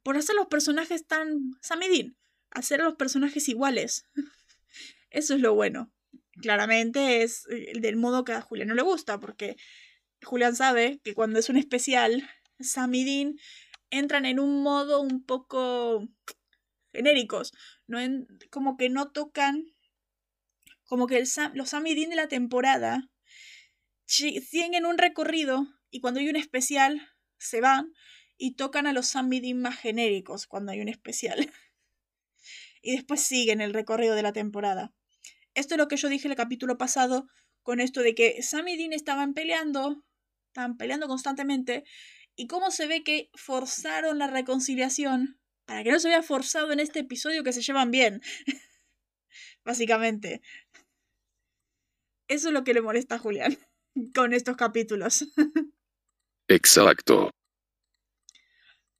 [0.04, 1.52] por hacer los personajes tan...
[1.60, 2.16] Sam y Dean,
[2.50, 4.04] hacer los personajes iguales.
[5.10, 5.92] Eso es lo bueno.
[6.40, 9.56] Claramente es eh, del modo que a Julián no le gusta, porque
[10.22, 12.28] Julián sabe que cuando es un especial,
[12.60, 13.34] Sam y Dean
[13.90, 16.08] entran en un modo un poco
[16.92, 17.52] genéricos,
[17.86, 19.64] no en- como que no tocan,
[20.84, 21.20] como que
[21.54, 23.08] los Sam Dean de la temporada
[24.06, 27.92] siguen un recorrido y cuando hay un especial se van
[28.36, 31.50] y tocan a los Sam y Dean más genéricos cuando hay un especial.
[32.82, 34.92] y después siguen el recorrido de la temporada.
[35.54, 37.26] Esto es lo que yo dije en el capítulo pasado
[37.62, 40.04] con esto de que Sam y Dean estaban peleando,
[40.48, 41.84] estaban peleando constantemente
[42.36, 46.80] y cómo se ve que forzaron la reconciliación para que no se vea forzado en
[46.80, 48.20] este episodio que se llevan bien.
[49.64, 50.42] Básicamente.
[52.28, 53.58] Eso es lo que le molesta a Julián
[54.14, 55.26] con estos capítulos.
[56.48, 57.30] Exacto.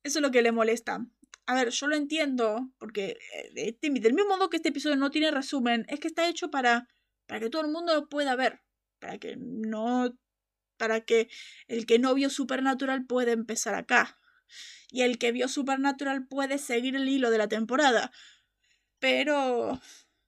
[0.04, 1.04] Eso es lo que le molesta.
[1.46, 5.10] A ver, yo lo entiendo, porque eh, este- del mismo modo que este episodio no
[5.10, 6.88] tiene resumen, es que está hecho para,
[7.26, 8.62] para que todo el mundo lo pueda ver.
[9.00, 10.16] Para que no.
[10.76, 11.28] Para que
[11.68, 14.18] el que no vio Supernatural pueda empezar acá.
[14.90, 18.12] Y el que vio Supernatural puede seguir el hilo de la temporada.
[18.98, 19.80] Pero.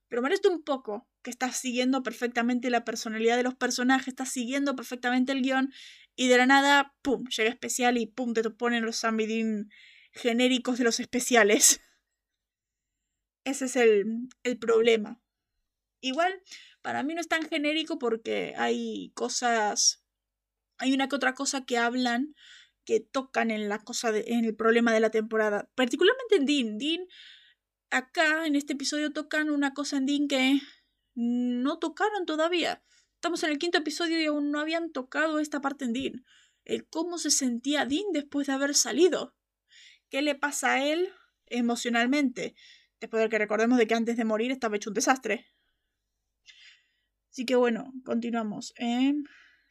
[0.09, 4.77] Pero molesta un poco que estás siguiendo perfectamente la personalidad de los personajes, estás siguiendo
[4.77, 5.73] perfectamente el guion
[6.17, 9.71] y de la nada, pum, llega especial y pum, te ponen los Samidin
[10.13, 11.81] genéricos de los especiales.
[13.45, 15.21] Ese es el, el problema.
[16.01, 16.43] Igual,
[16.83, 20.05] para mí no es tan genérico porque hay cosas,
[20.79, 22.35] hay una que otra cosa que hablan,
[22.85, 25.69] que tocan en la cosa, en el problema de la temporada.
[25.75, 26.79] Particularmente en Dean.
[26.79, 27.07] Dean,
[27.91, 30.61] acá en este episodio tocan una cosa en Dean que
[31.15, 32.83] no tocaron todavía.
[33.17, 36.25] Estamos en el quinto episodio y aún no habían tocado esta parte en Dean.
[36.65, 39.35] El cómo se sentía Dean después de haber salido.
[40.11, 41.09] ¿Qué le pasa a él
[41.47, 42.55] emocionalmente?
[43.01, 45.47] Después de que recordemos de que antes de morir estaba hecho un desastre.
[47.31, 48.75] Así que bueno, continuamos.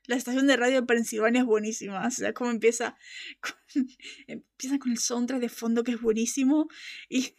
[0.07, 2.05] la estación de radio de Pensilvania es buenísima.
[2.05, 2.97] O sea, cómo empieza
[4.27, 6.67] empieza con el soundtrack de fondo que es buenísimo.
[7.09, 7.35] Y,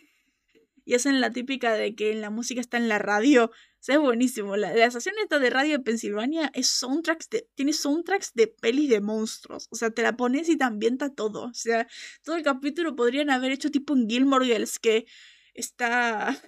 [0.86, 3.46] y hacen la típica de que la música está en la radio.
[3.46, 4.56] O sea, es buenísimo.
[4.56, 9.00] La, estación esta de radio de Pensilvania es soundtracks de, tiene soundtracks de pelis de
[9.00, 9.66] monstruos.
[9.70, 11.46] O sea, te la pones y te ambienta todo.
[11.46, 11.88] O sea,
[12.22, 15.06] todo el capítulo podrían haber hecho tipo en Gilmore Girls que
[15.54, 16.40] está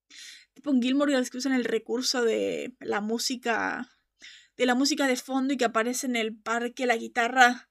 [0.54, 3.90] tipo en Gilmore Girls que usan el recurso de la música
[4.56, 7.65] de la música de fondo y que aparece en el parque la guitarra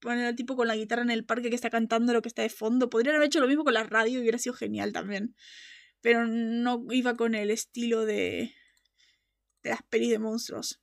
[0.00, 2.42] ponen al tipo con la guitarra en el parque que está cantando lo que está
[2.42, 2.90] de fondo.
[2.90, 5.34] Podrían haber hecho lo mismo con la radio y hubiera sido genial también.
[6.00, 8.54] Pero no iba con el estilo de
[9.62, 10.80] de las pelis de monstruos.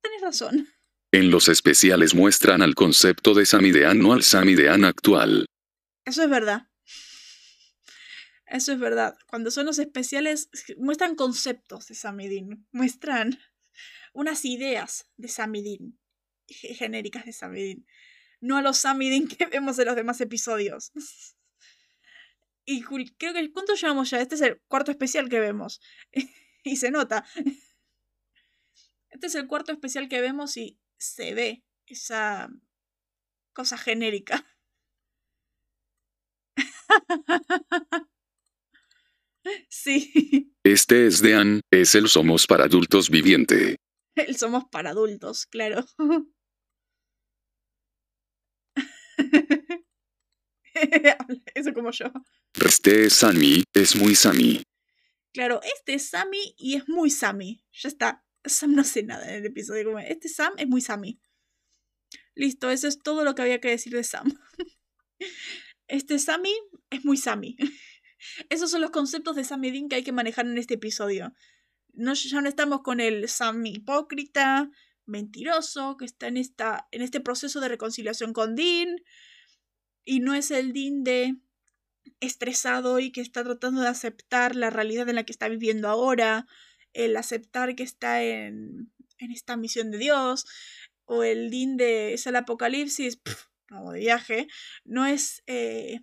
[0.00, 0.68] Tenés razón.
[1.12, 5.46] En los especiales muestran al concepto de Samidean no al Samidean actual.
[6.04, 6.68] Eso es verdad.
[8.46, 9.14] Eso es verdad.
[9.28, 13.38] Cuando son los especiales, muestran conceptos de Samidin, muestran
[14.12, 15.98] unas ideas de Samidin,
[16.46, 17.86] genéricas de Samidin,
[18.42, 20.92] no a los Samidin que vemos en los demás episodios.
[22.64, 24.20] Y creo que ¿cuánto llevamos ya?
[24.20, 25.80] Este es el cuarto especial que vemos.
[26.62, 27.26] y se nota.
[29.10, 32.48] Este es el cuarto especial que vemos y se ve esa
[33.52, 34.46] cosa genérica.
[39.68, 40.54] Sí.
[40.62, 43.74] Este es Dean, es el Somos para Adultos viviente.
[44.14, 45.84] El Somos para Adultos, claro.
[51.54, 52.06] Eso como yo.
[52.64, 54.62] Este es Sammy, es muy Sammy.
[55.32, 57.64] Claro, este es Sammy y es muy Sammy.
[57.72, 58.24] Ya está.
[58.44, 59.98] Sam no sé nada en el episodio.
[59.98, 61.20] Este Sam es muy Sammy.
[62.34, 64.32] Listo, eso es todo lo que había que decir de Sam.
[65.88, 66.54] Este Sammy
[66.90, 67.56] es muy Sammy.
[68.48, 71.34] Esos son los conceptos de Sam Dean que hay que manejar en este episodio.
[71.92, 74.70] No, ya no estamos con el Sam hipócrita,
[75.06, 78.96] mentiroso, que está en, esta, en este proceso de reconciliación con Dean.
[80.04, 81.36] Y no es el Dean de
[82.20, 86.46] estresado y que está tratando de aceptar la realidad en la que está viviendo ahora,
[86.92, 90.46] el aceptar que está en, en esta misión de Dios,
[91.04, 93.20] o el Dean de es el apocalipsis,
[93.70, 94.48] no, de viaje,
[94.84, 96.00] no es eh,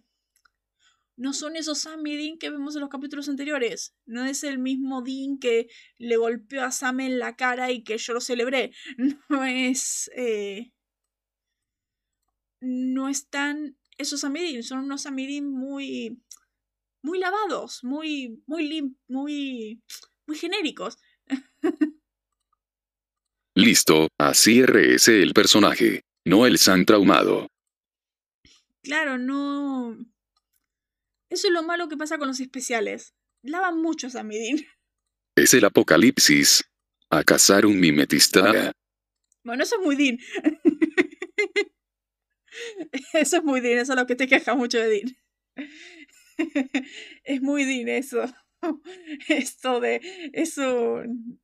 [1.19, 3.93] no son esos Sam y Dean que vemos en los capítulos anteriores.
[4.05, 7.97] No es el mismo Dean que le golpeó a Sam en la cara y que
[7.97, 8.71] yo lo celebré.
[9.29, 10.09] No es.
[10.15, 10.71] Eh,
[12.61, 14.63] no están esos Sam y Dean.
[14.63, 16.21] Son unos Sam y Dean muy.
[17.03, 18.41] muy lavados, muy.
[18.47, 19.83] muy lim muy.
[20.25, 20.97] muy genéricos.
[23.55, 27.47] Listo, así RS el personaje, no el Sam traumado.
[28.81, 29.97] Claro, no.
[31.29, 33.13] Eso es lo malo que pasa con los especiales.
[33.43, 34.65] Lavan mucho a Samidin.
[35.35, 36.65] Es el apocalipsis.
[37.09, 38.73] A cazar un mimetista.
[39.43, 40.17] Bueno, eso es muy Dean.
[43.13, 45.17] eso es muy Dean, eso es lo que te queja mucho de Dean.
[47.23, 48.25] es muy Dean eso.
[49.29, 50.01] Esto de.
[50.33, 51.01] Eso.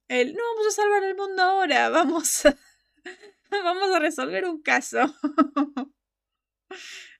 [0.09, 0.33] El.
[0.33, 1.89] No vamos a salvar el mundo ahora.
[1.89, 2.57] Vamos a.
[3.49, 5.15] Vamos a resolver un caso.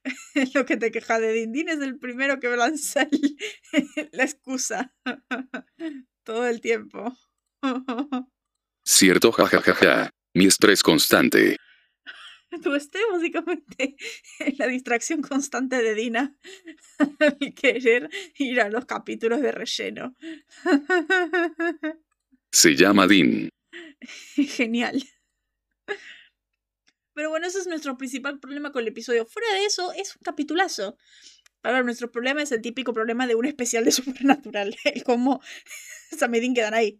[0.54, 3.08] lo que te queja de Dindin es el primero que lanza
[4.12, 4.94] la excusa
[6.24, 7.16] todo el tiempo.
[8.84, 10.10] Cierto, jajajaja.
[10.34, 11.58] Mi estrés constante.
[12.62, 13.96] Tu estrés, básicamente,
[14.58, 16.38] la distracción constante de Dina
[17.20, 20.16] al querer ir a los capítulos de relleno.
[22.52, 23.50] Se llama Din.
[24.36, 25.04] Genial.
[27.16, 29.26] Pero bueno, ese es nuestro principal problema con el episodio.
[29.26, 30.98] Fuera de eso, es un capitulazo.
[31.62, 34.76] Pero nuestro problema es el típico problema de un especial de Supernatural.
[34.84, 35.42] El cómo
[36.20, 37.00] Samedin quedan ahí.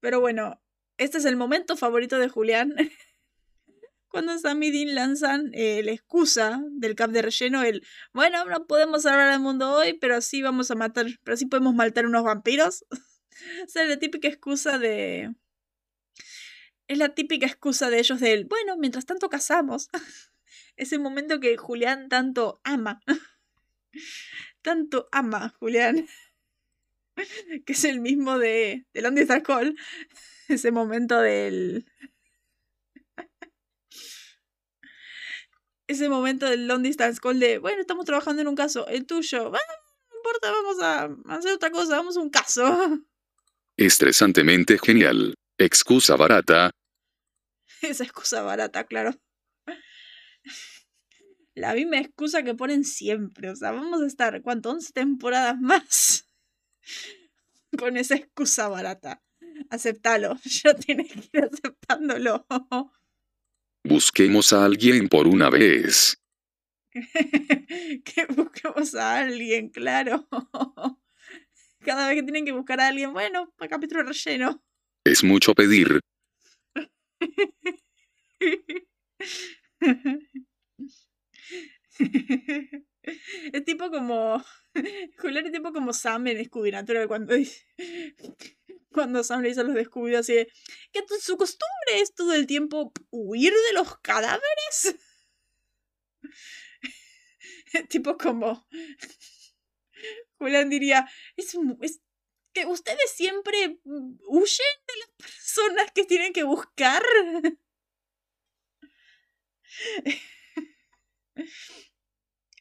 [0.00, 0.60] Pero bueno,
[0.96, 2.74] este es el momento favorito de Julián.
[4.08, 9.02] cuando Sam Dean lanzan eh, la excusa del cap de relleno, el, bueno, no podemos
[9.02, 12.84] salvar al mundo hoy, pero sí vamos a matar, pero sí podemos matar unos vampiros.
[12.90, 15.34] o sea, la típica excusa de...
[16.88, 19.88] Es la típica excusa de ellos del, bueno, mientras tanto cazamos.
[20.76, 23.00] Ese momento que Julián tanto ama.
[24.62, 26.06] tanto ama, Julián.
[27.66, 29.76] que es el mismo de, de Lonely Call.
[30.48, 31.86] Ese momento del
[35.92, 39.50] ese momento del long distance call de, bueno, estamos trabajando en un caso, el tuyo,
[39.50, 42.98] no importa, vamos a hacer otra cosa, vamos a un caso.
[43.76, 45.34] Estresantemente genial.
[45.58, 46.70] Excusa barata.
[47.82, 49.14] Esa excusa barata, claro.
[51.54, 53.50] La misma excusa que ponen siempre.
[53.50, 54.70] O sea, vamos a estar, ¿cuánto?
[54.70, 56.26] 11 temporadas más
[57.78, 59.22] con esa excusa barata.
[59.70, 60.36] Aceptalo.
[60.44, 62.46] Ya tienes que ir aceptándolo.
[63.84, 66.18] Busquemos a alguien por una vez.
[66.92, 70.26] que busquemos a alguien, claro.
[71.80, 74.62] Cada vez que tienen que buscar a alguien, bueno, para capítulo relleno.
[75.04, 76.00] Es mucho pedir.
[83.52, 84.44] es tipo como.
[85.18, 87.34] Julián es tipo como Sam en Scooby Natural cuando
[88.92, 90.46] cuando Sam le a los descubridos así de,
[90.92, 94.94] que su costumbre es todo el tiempo huir de los cadáveres.
[97.88, 98.68] tipo como
[100.34, 102.00] Julián diría, es, es
[102.52, 107.02] que ustedes siempre huyen de las personas que tienen que buscar.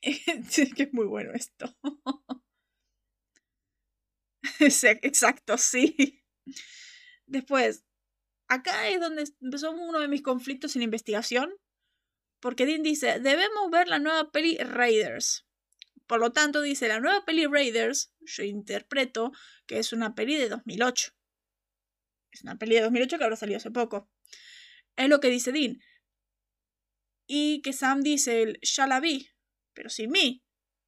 [0.02, 1.76] que es muy bueno esto.
[4.60, 6.24] Exacto, sí.
[7.26, 7.84] Después,
[8.48, 11.54] acá es donde empezó uno de mis conflictos en investigación.
[12.39, 15.46] Porque Dean dice, debemos ver la nueva peli Raiders.
[16.12, 19.32] Por lo tanto, dice, la nueva peli Raiders, yo interpreto
[19.66, 21.14] que es una peli de 2008.
[22.34, 24.12] Es una peli de 2008 que habrá salido hace poco.
[24.97, 25.80] Es lo que dice Dean.
[27.28, 29.30] Y que Sam dice, ya la vi,
[29.74, 30.43] pero sin mí.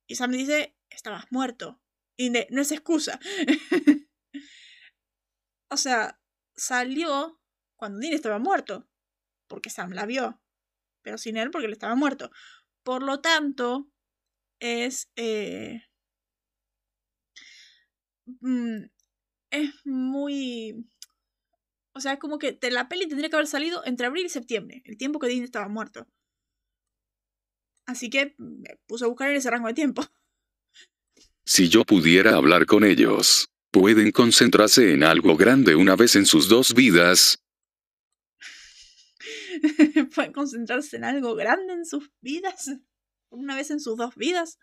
[0.08, 1.82] Y Sam dice, estabas muerto.
[2.18, 3.18] Y no es excusa.
[5.70, 6.20] o sea,
[6.54, 7.42] salió
[7.78, 8.90] cuando Dean estaba muerto.
[9.48, 10.44] Porque Sam la vio.
[11.02, 12.30] Pero sin él porque él estaba muerto.
[12.84, 13.93] Por lo tanto,
[14.64, 15.10] es...
[15.18, 15.82] Eh,
[18.26, 18.86] mm,
[19.52, 20.88] es muy...
[21.96, 24.82] O sea, es como que la peli tendría que haber salido entre abril y septiembre,
[24.86, 26.08] el tiempo que Dean estaba muerto.
[27.86, 30.04] Así que me puse a buscar en ese rango de tiempo.
[31.46, 36.48] Si yo pudiera hablar con ellos, pueden concentrarse en algo grande una vez en sus
[36.48, 37.44] dos vidas.
[40.16, 42.72] pueden concentrarse en algo grande en sus vidas.
[43.34, 44.60] Una vez en sus dos vidas.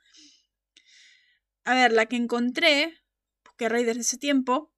[1.65, 3.03] A ver, la que encontré,
[3.45, 4.73] busqué Raiders de ese tiempo,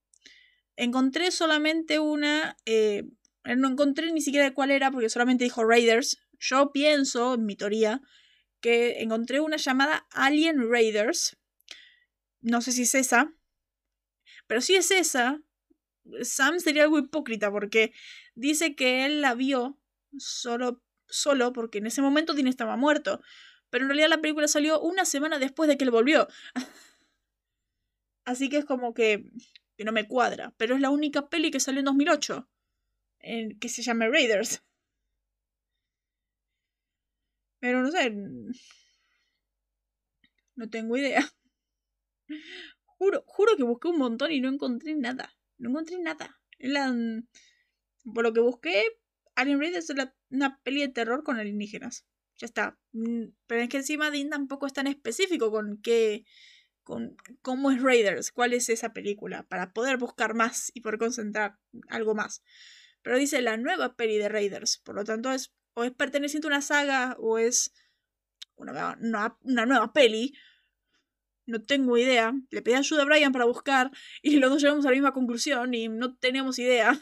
[0.76, 2.56] encontré solamente una.
[2.64, 3.04] Eh,
[3.44, 6.18] no encontré ni siquiera cuál era porque solamente dijo Raiders.
[6.38, 8.00] Yo pienso, en mi teoría,
[8.60, 11.36] que encontré una llamada Alien Raiders,
[12.40, 13.32] no sé si es esa,
[14.46, 15.40] pero si es esa,
[16.22, 17.92] Sam sería algo hipócrita porque
[18.34, 19.78] dice que él la vio
[20.18, 23.20] solo, solo porque en ese momento Dean estaba muerto.
[23.72, 26.28] Pero en realidad la película salió una semana después de que él volvió.
[28.26, 29.24] Así que es como que,
[29.78, 30.52] que no me cuadra.
[30.58, 32.50] Pero es la única peli que salió en 2008.
[33.20, 34.62] En, que se llama Raiders.
[37.60, 38.12] Pero no sé.
[40.54, 41.24] No tengo idea.
[42.84, 45.34] Juro, juro que busqué un montón y no encontré nada.
[45.56, 46.38] No encontré nada.
[48.04, 49.00] por lo que busqué,
[49.34, 49.96] Alien Raiders es
[50.28, 52.06] una peli de terror con alienígenas.
[52.42, 52.76] Ya está.
[52.90, 56.24] Mm, pero es que encima Dean tampoco es tan específico con qué.
[56.82, 61.56] con cómo es Raiders, cuál es esa película, para poder buscar más y poder concentrar
[61.88, 62.42] algo más.
[63.02, 64.78] Pero dice la nueva peli de Raiders.
[64.78, 65.52] Por lo tanto, es.
[65.74, 67.72] o es perteneciente a una saga, o es
[68.56, 68.98] una,
[69.42, 70.34] una nueva peli,
[71.46, 72.32] no tengo idea.
[72.50, 75.74] Le pedí ayuda a Brian para buscar y los dos llegamos a la misma conclusión
[75.74, 77.00] y no tenemos idea.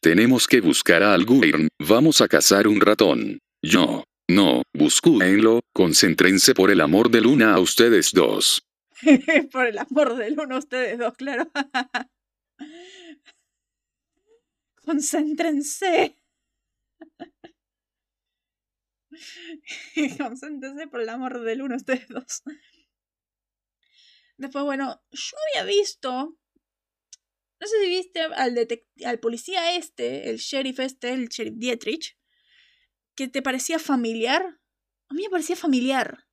[0.00, 1.68] Tenemos que buscar a Alguien.
[1.78, 3.38] Vamos a cazar un ratón.
[3.62, 4.02] Yo.
[4.32, 8.66] No, buscúenlo, concéntrense por el amor de Luna a ustedes dos.
[9.52, 11.50] por el amor de Luna a ustedes dos, claro.
[14.86, 16.16] concéntrense.
[20.18, 22.42] concéntrense por el amor del uno ustedes dos.
[24.38, 26.38] Después, bueno, yo había visto.
[27.60, 28.56] No sé si viste al,
[29.04, 32.16] al policía este, el sheriff este, el sheriff Dietrich.
[33.14, 34.60] Que te parecía familiar.
[35.08, 36.26] A mí me parecía familiar.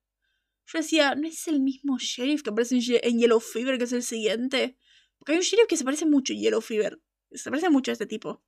[0.66, 4.04] Yo decía, ¿no es el mismo sheriff que aparece en Yellow Fever, que es el
[4.04, 4.78] siguiente?
[5.18, 7.02] Porque hay un sheriff que se parece mucho en Yellow Fever.
[7.32, 8.44] Se parece mucho a este tipo.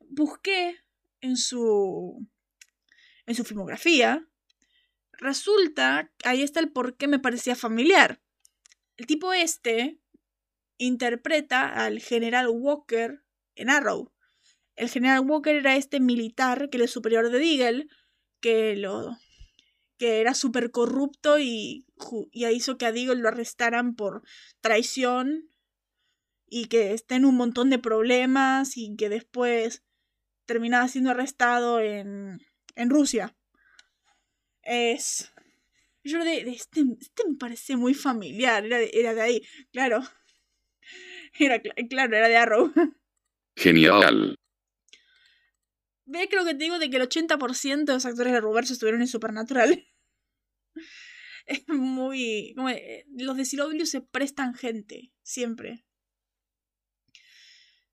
[0.00, 0.78] Busqué
[1.20, 2.26] en su.
[3.26, 4.26] en su filmografía.
[5.12, 8.22] Resulta, ahí está el por qué me parecía familiar.
[8.96, 10.00] El tipo este
[10.78, 13.22] interpreta al general Walker
[13.54, 14.13] en Arrow.
[14.76, 17.86] El general Walker era este militar que era el superior de Deagle,
[18.40, 19.16] que lo
[19.98, 21.86] que era súper corrupto y,
[22.32, 24.22] y, hizo que a Deagle lo arrestaran por
[24.60, 25.50] traición
[26.46, 29.82] y que esté en un montón de problemas y que después
[30.46, 32.38] terminaba siendo arrestado en,
[32.74, 33.36] en Rusia.
[34.62, 35.32] Es...
[36.06, 40.02] Yo de, este, este me parece muy familiar, era de, era de ahí, claro.
[41.36, 42.72] Era, claro, era de Arrow.
[43.56, 44.36] Genial.
[46.06, 49.00] Ve, creo que te digo de que el 80% de los actores de Roberto estuvieron
[49.00, 49.86] en Supernatural.
[51.46, 52.54] Es muy.
[52.56, 55.84] Como, eh, los de CW se prestan gente, siempre.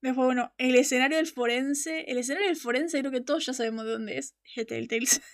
[0.01, 2.05] Después, bueno, el escenario del forense.
[2.09, 4.35] El escenario del forense, creo que todos ya sabemos de dónde es.
[4.67, 5.21] Tales.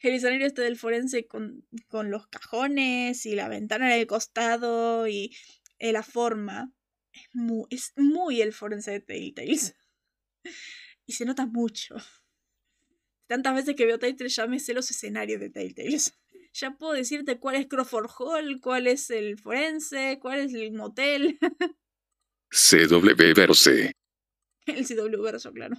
[0.00, 5.06] El escenario este del forense con, con los cajones y la ventana en el costado
[5.06, 5.34] y
[5.78, 6.72] eh, la forma.
[7.12, 9.76] Es muy, es muy el forense de Telltales.
[11.12, 11.94] Y se nota mucho.
[13.26, 16.14] Tantas veces que veo Telltales ya me sé los escenarios de Telltales.
[16.54, 21.38] Ya puedo decirte cuál es Crawford Hall, cuál es el forense, cuál es el motel.
[22.50, 23.70] CW verso.
[24.66, 25.76] El CW verso, claro.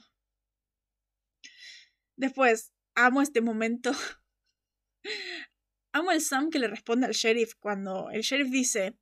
[2.15, 3.91] Después, amo este momento.
[5.93, 8.97] Amo el Sam que le responde al sheriff cuando el sheriff dice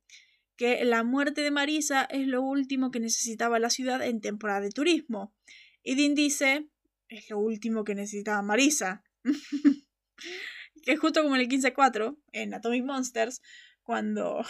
[0.56, 4.70] que la muerte de Marisa es lo último que necesitaba la ciudad en temporada de
[4.72, 5.34] turismo.
[5.82, 6.68] Y Dean dice,
[7.08, 9.04] es lo último que necesitaba Marisa.
[10.82, 13.40] que es justo como en el 15-4, en Atomic Monsters,
[13.82, 14.44] cuando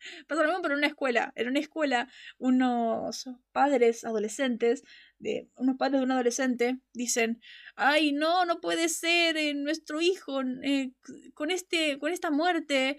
[0.28, 1.32] pasa lo mismo pero en una escuela.
[1.36, 2.08] En una escuela,
[2.38, 4.82] unos padres adolescentes,
[5.18, 7.40] de, unos padres de un adolescente, dicen,
[7.76, 10.92] ay no, no puede ser eh, nuestro hijo eh,
[11.34, 12.96] con, este, con esta muerte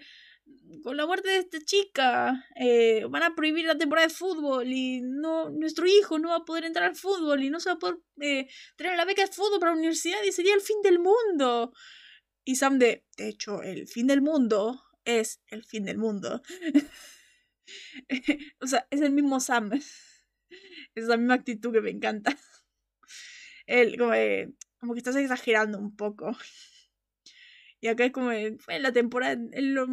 [0.82, 5.00] con la muerte de esta chica, eh, van a prohibir la temporada de fútbol y
[5.00, 7.78] no, nuestro hijo no va a poder entrar al fútbol y no se va a
[7.78, 10.98] poder eh, tener la beca de fútbol para la universidad y sería el fin del
[10.98, 11.72] mundo.
[12.44, 16.42] Y Sam de, de hecho, el fin del mundo es el fin del mundo.
[18.60, 19.70] o sea, es el mismo Sam.
[20.94, 22.36] Es la misma actitud que me encanta.
[23.66, 24.12] Él, como,
[24.78, 26.36] como que estás exagerando un poco.
[27.82, 29.88] Y acá es como en la temporada, lo,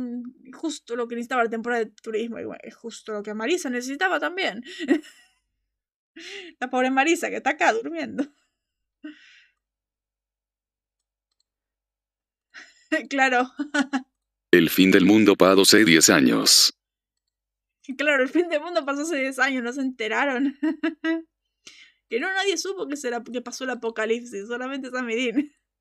[0.53, 2.39] justo lo que necesitaba la temporada de turismo.
[2.39, 4.63] Y bueno, es justo lo que Marisa necesitaba también.
[6.59, 8.31] la pobre Marisa que está acá durmiendo.
[13.09, 13.49] claro.
[14.51, 16.77] el fin del mundo pasó hace 10 años.
[17.97, 20.55] Claro, el fin del mundo pasó hace 10 años, no se enteraron.
[22.07, 25.07] que no nadie supo que, será, que pasó el apocalipsis, solamente Sam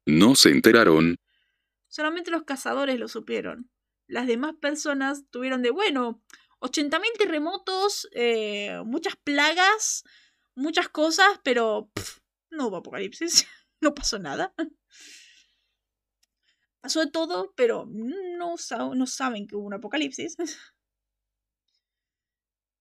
[0.07, 1.19] No se enteraron
[1.89, 3.71] Solamente los cazadores lo supieron.
[4.07, 6.23] Las demás personas tuvieron de, bueno,
[6.61, 10.05] 80.000 terremotos, eh, muchas plagas,
[10.55, 11.91] muchas cosas, pero
[12.51, 13.47] no hubo apocalipsis,
[13.81, 14.55] no pasó nada.
[16.81, 18.55] Pasó de todo, pero no,
[18.95, 20.37] no saben que hubo un apocalipsis.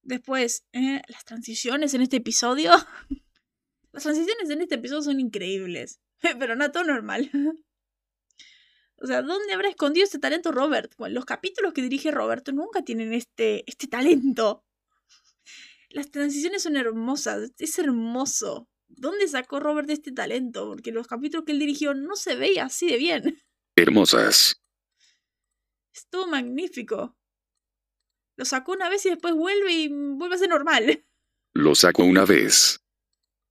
[0.01, 2.72] Después, eh, las transiciones en este episodio.
[3.93, 5.99] Las transiciones en este episodio son increíbles,
[6.39, 7.32] pero no todo normal.
[9.00, 10.93] O sea, ¿dónde habrá escondido este talento Robert?
[10.98, 14.66] los capítulos que dirige Roberto nunca tienen este, este talento.
[15.89, 18.68] Las transiciones son hermosas, es hermoso.
[18.88, 20.68] ¿Dónde sacó Robert este talento?
[20.68, 23.43] Porque los capítulos que él dirigió no se veía así de bien.
[23.76, 24.62] Hermosas.
[25.93, 27.18] Estuvo magnífico.
[28.36, 31.06] Lo sacó una vez y después vuelve y vuelve a ser normal.
[31.54, 32.80] Lo sacó una vez.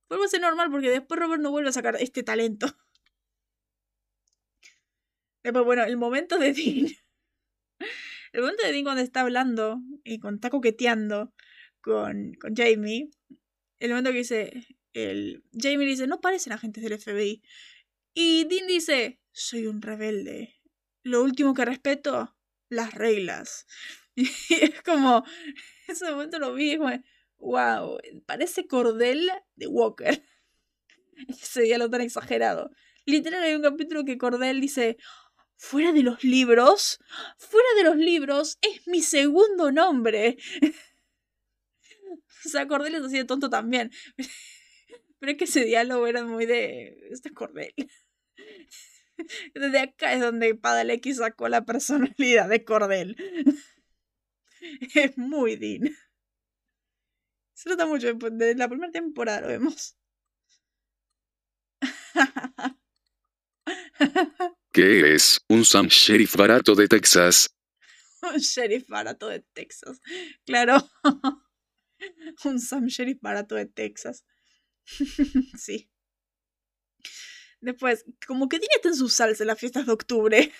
[0.08, 2.66] Vuelve a ser normal porque después Robert no vuelve a sacar este talento.
[5.46, 6.88] Después, bueno, el momento de Dean.
[8.32, 11.32] El momento de Dean cuando está hablando y cuando está coqueteando
[11.80, 13.10] con, con Jamie.
[13.78, 14.66] El momento que dice.
[14.92, 17.44] El, Jamie dice: No parecen agentes del FBI.
[18.12, 20.60] Y Dean dice: Soy un rebelde.
[21.04, 22.36] Lo último que respeto,
[22.68, 23.68] las reglas.
[24.16, 25.24] Y es como.
[25.86, 26.90] Ese momento lo vi como.
[27.38, 27.98] ¡Wow!
[28.26, 30.24] Parece Cordell de Walker.
[31.28, 32.72] Ese lo tan exagerado.
[33.04, 34.96] Literal, hay un capítulo que Cordell dice:
[35.56, 36.98] fuera de los libros,
[37.38, 40.36] fuera de los libros es mi segundo nombre.
[42.44, 43.90] o sea, Cordelia así de tonto también.
[45.18, 47.08] Pero es que ese diálogo era muy de...
[47.10, 47.74] Este es.
[49.54, 53.16] Desde acá es donde Padalecki sacó la personalidad de Cordel.
[54.94, 55.96] Es muy Dean.
[57.54, 59.96] Se nota mucho, desde la primera temporada lo vemos.
[64.76, 67.48] ¿Qué es un Sam Sheriff barato de Texas?
[68.22, 70.02] Un sheriff barato de Texas.
[70.44, 70.76] Claro.
[72.44, 74.26] Un Sam Sheriff barato de Texas.
[75.56, 75.90] sí.
[77.62, 80.52] Después, como que tiene en su salsa en las fiestas de octubre.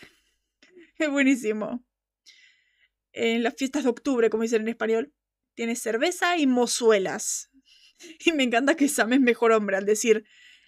[0.97, 1.85] Es buenísimo.
[3.13, 5.13] En las fiestas de octubre, como dicen en español,
[5.53, 7.51] tiene cerveza y mozuelas.
[8.25, 10.25] Y me encanta que Sam es mejor hombre al decir,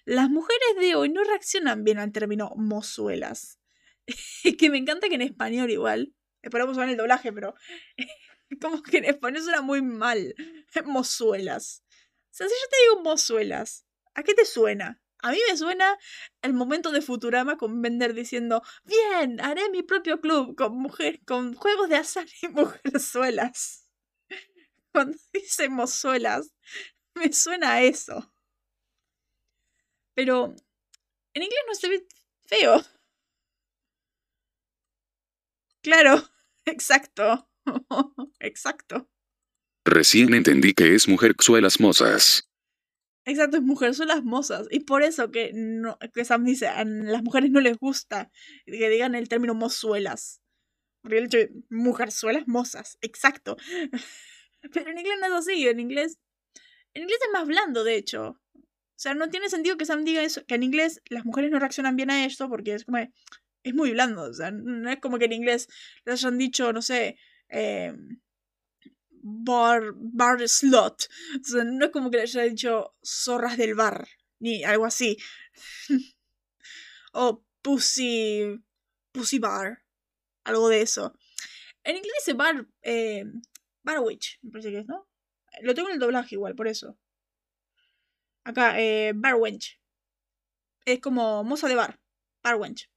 [0.09, 3.59] las mujeres de hoy no reaccionan bien al término mozuelas.
[4.57, 7.53] que me encanta que en español igual, esperamos ver el doblaje, pero
[8.61, 10.33] como que en español suena muy mal.
[10.85, 11.83] Mozuelas.
[11.87, 13.85] O sea, si yo te digo mozuelas,
[14.15, 14.99] ¿a qué te suena?
[15.19, 15.97] A mí me suena
[16.41, 21.53] el momento de Futurama con Bender diciendo, bien, haré mi propio club con mujer, con
[21.53, 23.87] juegos de azar y mujerzuelas.
[24.91, 26.51] Cuando dice mozuelas,
[27.13, 28.33] me suena a eso.
[30.19, 30.53] Pero
[31.33, 32.05] en inglés no se ve
[32.45, 32.81] feo.
[35.81, 36.21] Claro,
[36.65, 37.49] exacto.
[38.41, 39.09] exacto.
[39.85, 42.49] Recién entendí que es mujerzuelas mozas.
[43.23, 44.67] Exacto, es mujerzuelas mozas.
[44.71, 48.29] Y por eso que, no, que Sam dice, a las mujeres no les gusta
[48.65, 50.41] que digan el término mozuelas.
[51.01, 52.97] Porque el hecho de mujerzuelas mozas.
[52.99, 53.55] Exacto.
[54.73, 55.65] Pero en inglés no es así.
[55.65, 56.19] En inglés.
[56.93, 58.37] En inglés es más blando, de hecho.
[58.99, 61.59] O sea, no tiene sentido que Sam diga eso, que en inglés las mujeres no
[61.59, 62.97] reaccionan bien a esto porque es como.
[63.63, 64.23] Es muy blando.
[64.23, 65.69] O sea, no es como que en inglés
[66.03, 67.17] les hayan dicho, no sé.
[67.47, 67.95] Eh,
[69.21, 71.07] bar, bar slot.
[71.39, 74.05] O sea, no es como que le haya dicho zorras del bar,
[74.39, 75.17] ni algo así.
[77.13, 78.61] o pussy,
[79.13, 79.81] pussy bar,
[80.43, 81.17] algo de eso.
[81.85, 83.23] En inglés dice bar, eh,
[83.81, 85.07] bar witch, me parece que es, ¿no?
[85.61, 86.97] Lo tengo en el doblaje igual, por eso.
[88.43, 89.79] Acá, eh, bar wench.
[90.85, 91.99] Es como moza de bar,
[92.43, 92.89] bar wench.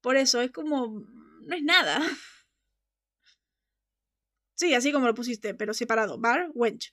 [0.00, 1.04] Por eso, es como...
[1.42, 2.00] No es nada.
[4.54, 6.18] Sí, así como lo pusiste, pero separado.
[6.18, 6.92] Bar, wench.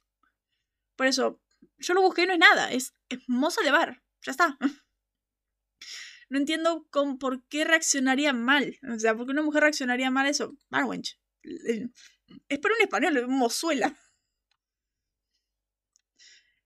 [0.95, 1.41] Por eso,
[1.79, 2.71] yo lo busqué y no es nada.
[2.71, 2.93] Es,
[3.27, 4.03] moza de bar.
[4.21, 4.57] Ya está.
[6.27, 8.79] No entiendo con, por qué reaccionaría mal.
[8.91, 10.57] O sea, ¿por qué una mujer reaccionaría mal a eso?
[10.69, 11.19] Bar, wench.
[12.49, 13.27] Es por un español,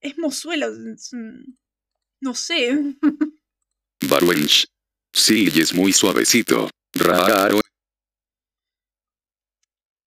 [0.01, 0.67] es mozuela.
[0.67, 1.11] Es
[2.21, 2.77] no sé.
[4.09, 4.67] Barwench.
[5.13, 6.69] Sí, y es muy suavecito.
[6.93, 7.61] Raro.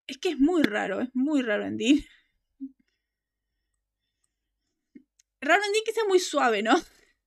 [0.06, 1.98] Es que es muy raro, es muy raro en Dean.
[5.40, 6.74] Raro en Dean que sea muy suave, ¿no?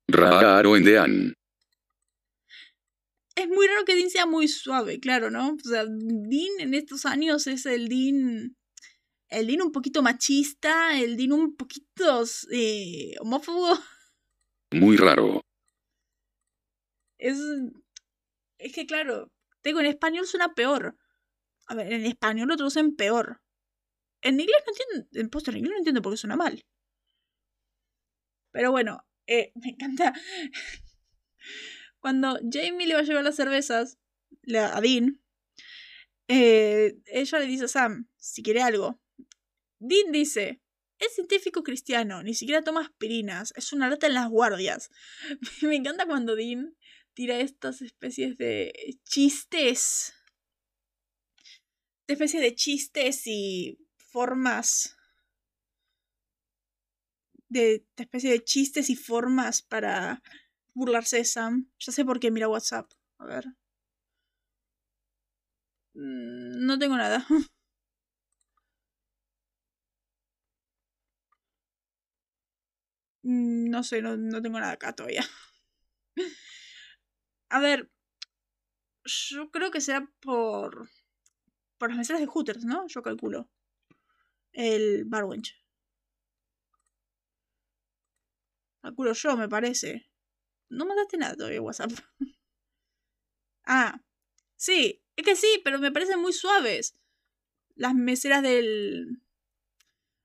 [0.08, 1.34] Raro en Dean.
[3.36, 5.54] Es muy raro que Dean sea muy suave, claro, ¿no?
[5.54, 8.56] O sea, Dean en estos años es el Dean.
[9.36, 13.78] El Dean un poquito machista, el Dean un poquito eh, homófobo.
[14.72, 15.42] Muy raro.
[17.18, 17.38] Es.
[18.58, 19.30] Es que, claro,
[19.62, 20.98] tengo en español suena peor.
[21.68, 23.42] A ver, en español lo traducen peor.
[24.22, 25.10] En inglés no entiendo.
[25.20, 26.64] En puesto en inglés no entiendo por qué suena mal.
[28.52, 30.14] Pero bueno, eh, me encanta.
[32.00, 33.98] Cuando Jamie le va a llevar las cervezas
[34.54, 35.22] a Dean,
[36.30, 39.02] eh, ella le dice a Sam si quiere algo.
[39.88, 40.62] Dean dice:
[41.00, 44.90] Es científico cristiano, ni siquiera toma aspirinas, es una lata en las guardias.
[45.62, 46.76] me encanta cuando Dean
[47.14, 48.74] tira estas especies de
[49.06, 50.14] chistes
[52.08, 54.96] especie de chistes y formas
[57.50, 60.22] de, especie de chistes y formas para
[60.74, 61.70] burlarse de Sam.
[61.80, 62.92] Ya sé por qué mira WhatsApp.
[63.20, 63.46] A ver.
[65.96, 67.26] Mm, no tengo nada.
[73.26, 75.26] no sé, no, no tengo nada acá todavía.
[77.50, 77.90] A ver,
[79.04, 80.90] yo creo que sea por
[81.78, 82.88] por las meseras de Hooters, ¿no?
[82.88, 83.50] Yo calculo.
[84.54, 85.56] El Barwench.
[88.82, 90.10] Calculo yo, me parece.
[90.70, 91.92] No mandaste nada todavía WhatsApp.
[93.66, 94.02] ah,
[94.56, 96.96] sí, es que sí, pero me parecen muy suaves.
[97.76, 99.22] Las meseras del.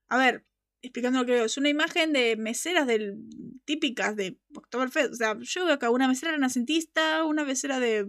[0.08, 0.46] A ver,
[0.82, 1.44] explicando lo que veo.
[1.44, 3.18] Es una imagen de meseras del
[3.64, 5.12] típicas de Oktoberfest.
[5.12, 8.06] O sea, yo veo acá una mesera renacentista, una mesera de.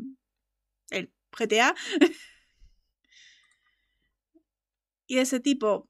[0.90, 1.76] el GTA.
[5.08, 5.90] y ese tipo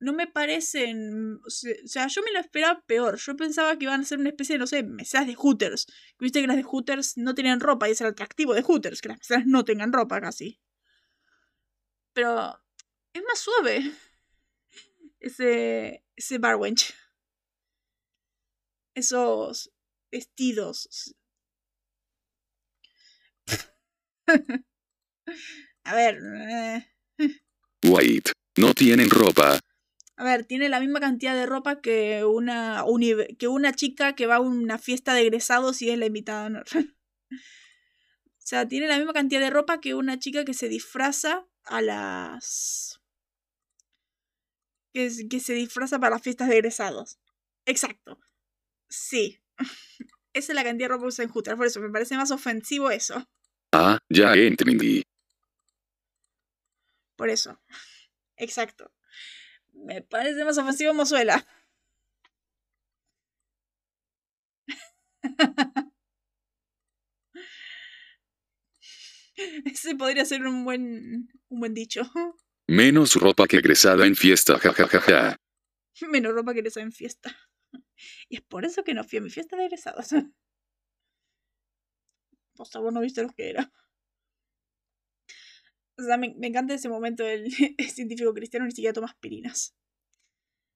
[0.00, 1.40] no me parecen.
[1.46, 3.18] O sea, yo me lo esperaba peor.
[3.18, 5.86] Yo pensaba que iban a ser una especie de, no sé, meseras de Hooters.
[6.18, 9.08] Viste que las de Hooters no tenían ropa y es el atractivo de Hooters, que
[9.08, 10.60] las meseras no tengan ropa casi.
[12.12, 12.58] Pero
[13.12, 13.92] es más suave.
[15.20, 16.04] Ese.
[16.16, 16.94] Ese barwench.
[18.94, 19.70] Esos
[20.10, 21.14] vestidos.
[25.84, 26.18] a ver.
[26.48, 26.86] Eh.
[27.84, 28.32] White.
[28.56, 29.60] No tienen ropa.
[30.20, 32.84] A ver, tiene la misma cantidad de ropa que una,
[33.38, 36.66] que una chica que va a una fiesta de egresados y es la invitada honor.
[36.74, 37.36] o
[38.36, 42.99] sea, tiene la misma cantidad de ropa que una chica que se disfraza a las...
[44.92, 47.18] Que, que se disfraza para las fiestas de egresados.
[47.66, 48.18] Exacto.
[48.88, 49.40] Sí.
[50.32, 52.30] Esa es la cantidad de ropa que usa en Hooters, por eso me parece más
[52.30, 53.26] ofensivo eso.
[53.72, 55.02] Ah, ya entendí.
[57.16, 57.60] Por eso.
[58.36, 58.92] Exacto.
[59.72, 61.46] Me parece más ofensivo Mozuela.
[69.64, 72.02] Ese podría ser un buen, un buen dicho.
[72.70, 75.36] Menos ropa que egresada en fiesta, jajajaja.
[76.08, 77.36] Menos ropa que egresada en fiesta.
[78.28, 80.10] Y es por eso que no fui a mi fiesta de egresados.
[82.54, 83.72] Por favor, no viste lo que era.
[85.98, 87.50] O sea, me, encanta ese momento del
[87.92, 89.74] científico cristiano ni siquiera toma aspirinas.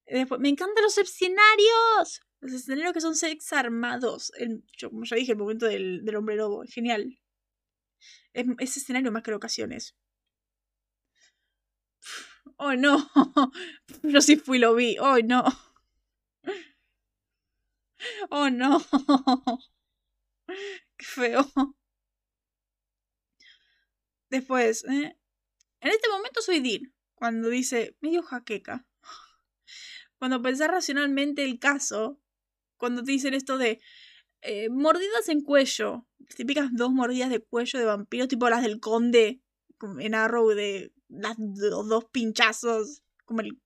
[0.05, 2.21] Después, me encantan los escenarios.
[2.41, 4.33] Los escenarios que son sex armados.
[4.89, 6.65] como ya dije, el momento del, del hombre lobo.
[6.67, 7.21] Genial.
[8.33, 9.95] Es, escenario más que ocasiones.
[12.57, 13.09] Oh no.
[14.03, 14.97] Yo sí fui lo vi.
[14.99, 15.43] Oh no.
[18.29, 18.79] Oh no.
[20.97, 21.45] Qué feo.
[24.29, 25.17] Después, ¿eh?
[25.81, 28.85] en este momento soy Dean, cuando dice medio jaqueca.
[30.19, 32.19] Cuando pensás racionalmente el caso,
[32.77, 33.81] cuando te dicen esto de
[34.41, 39.41] eh, mordidas en cuello, típicas dos mordidas de cuello de vampiro, tipo las del conde
[39.99, 43.59] en Arrow, de los dos pinchazos, como el,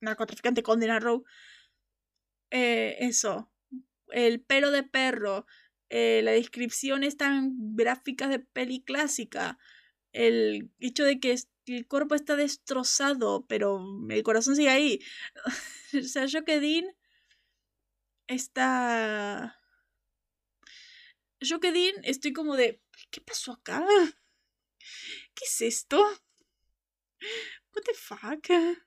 [0.00, 1.24] narcotraficante conde en Arrow.
[2.50, 3.50] Eh, eso,
[4.08, 5.46] el pelo de perro,
[5.88, 9.58] eh, la descripción es tan gráfica de peli clásica,
[10.12, 11.36] el hecho de que
[11.66, 15.00] el cuerpo está destrozado, pero el corazón sigue ahí.
[15.98, 16.84] o sea, Dean
[18.26, 19.58] está...
[21.40, 22.80] Dean estoy como de...
[23.10, 23.84] ¿Qué pasó acá?
[25.34, 26.04] ¿Qué es esto?
[27.74, 28.78] What the fuck?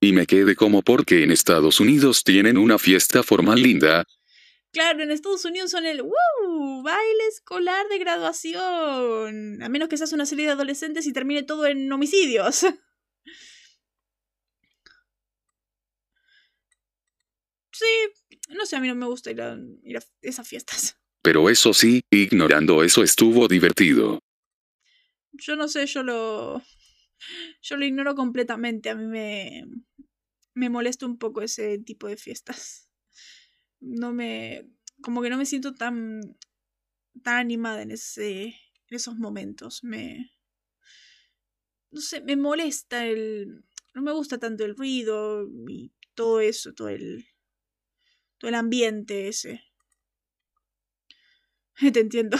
[0.00, 4.04] Y me quedé como porque en Estados Unidos tienen una fiesta formal linda,
[4.72, 6.82] Claro, en Estados Unidos son el ¡Woo!
[6.82, 9.62] Baile escolar de graduación.
[9.62, 12.66] A menos que seas una serie de adolescentes y termine todo en homicidios.
[17.74, 17.86] Sí,
[18.50, 20.96] no sé, a mí no me gusta ir a, ir a esas fiestas.
[21.22, 24.20] Pero eso sí, ignorando eso estuvo divertido.
[25.32, 26.62] Yo no sé, yo lo.
[27.62, 28.90] Yo lo ignoro completamente.
[28.90, 29.64] A mí me.
[30.54, 32.92] Me molesta un poco ese tipo de fiestas
[33.82, 34.70] no me,
[35.02, 36.20] como que no me siento tan,
[37.22, 38.54] tan animada en, ese, en
[38.90, 39.82] esos momentos.
[39.84, 40.32] Me,
[41.90, 43.64] no sé, me molesta el,
[43.94, 47.26] no me gusta tanto el ruido y todo eso, todo el,
[48.38, 49.62] todo el ambiente ese.
[51.92, 52.38] Te entiendo.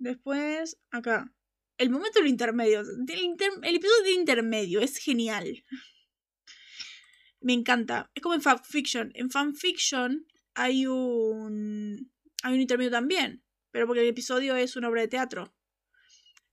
[0.00, 1.32] Después, acá.
[1.78, 2.80] El momento del intermedio.
[2.80, 5.64] el episodio de intermedio es genial.
[7.40, 8.10] Me encanta.
[8.14, 9.12] Es como en fanfiction.
[9.14, 12.12] En fanfiction hay un.
[12.42, 13.44] Hay un intermedio también.
[13.70, 15.54] Pero porque el episodio es una obra de teatro.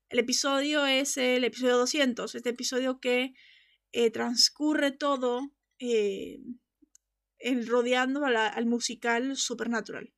[0.08, 2.34] El episodio es el episodio 200.
[2.34, 3.34] Este episodio que
[3.90, 5.50] eh, transcurre todo
[5.80, 6.38] eh,
[7.66, 10.12] rodeando al musical Supernatural.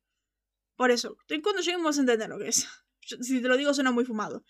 [0.75, 2.67] Por eso, cuando lleguemos a entender lo que es.
[3.21, 4.43] Si te lo digo, suena muy fumado.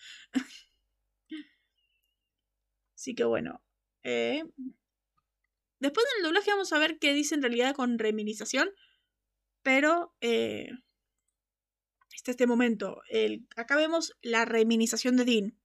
[2.95, 3.62] Así que bueno.
[4.03, 4.43] Eh,
[5.80, 8.70] Después del doblaje vamos a ver qué dice en realidad con reminización.
[9.64, 10.70] Pero eh,
[12.30, 13.01] este momento.
[13.10, 15.60] El, acá vemos la reminización de Dean.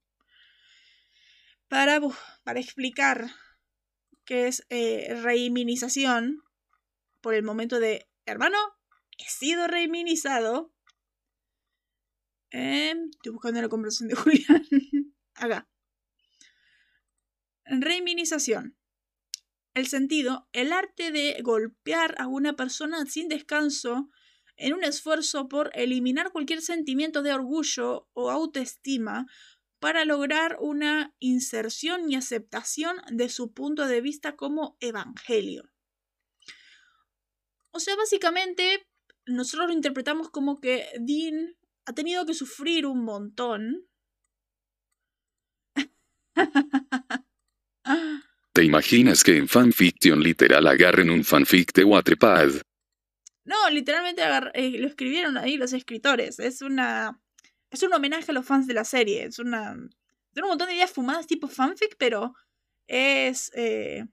[1.68, 2.01] Para,
[2.42, 3.30] para explicar
[4.24, 6.42] qué es eh, reiminización,
[7.20, 8.59] por el momento de, hermano,
[9.18, 10.72] he sido reiminizado.
[12.57, 14.14] Em, estoy buscando la conversación de
[14.46, 14.64] Julián.
[15.34, 15.68] acá.
[17.64, 18.76] Reiminización
[19.74, 24.09] el sentido, el arte de golpear a una persona sin descanso
[24.57, 29.26] en un esfuerzo por eliminar cualquier sentimiento de orgullo o autoestima
[29.80, 35.72] para lograr una inserción y aceptación de su punto de vista como evangelio.
[37.72, 38.86] O sea, básicamente
[39.26, 41.57] nosotros lo interpretamos como que Dean
[41.87, 43.87] ha tenido que sufrir un montón.
[48.53, 52.51] ¿Te imaginas que en fanfiction literal agarren un fanfic de Wattpad?
[53.45, 54.22] No, literalmente
[54.55, 56.39] eh, lo escribieron ahí los escritores.
[56.39, 57.20] Es una.
[57.70, 59.24] Es un homenaje a los fans de la serie.
[59.24, 59.74] Es una.
[60.32, 62.35] Tiene un montón de ideas fumadas tipo fanfic, pero
[62.87, 63.51] es.
[63.55, 64.05] Eh,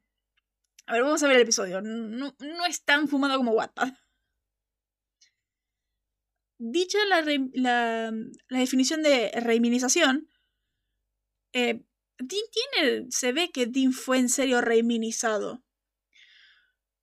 [0.87, 1.81] a ver, vamos a ver el episodio.
[1.81, 2.33] No,
[2.67, 3.93] es tan fumado como Wattpad.
[6.63, 7.23] Dicha la,
[7.55, 8.13] la,
[8.49, 10.29] definición de reiminización,
[11.53, 11.83] eh,
[12.19, 13.07] tiene.
[13.09, 15.63] Se ve que Dean fue en serio reiminizado.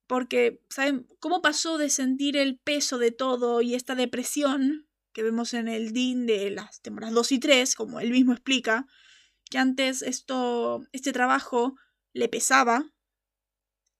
[0.07, 5.53] Porque, ¿saben cómo pasó de sentir el peso de todo y esta depresión que vemos
[5.55, 8.87] en el Dean de las temporadas 2 y 3, como él mismo explica,
[9.51, 11.75] que antes esto, este trabajo
[12.13, 12.95] le pesaba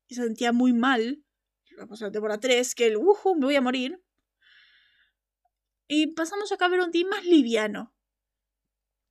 [0.07, 1.25] y se sentía muy mal.
[1.71, 4.01] La temporada 3, que el uhu, me voy a morir.
[5.89, 7.95] Y pasamos acá a ver un Dean más liviano.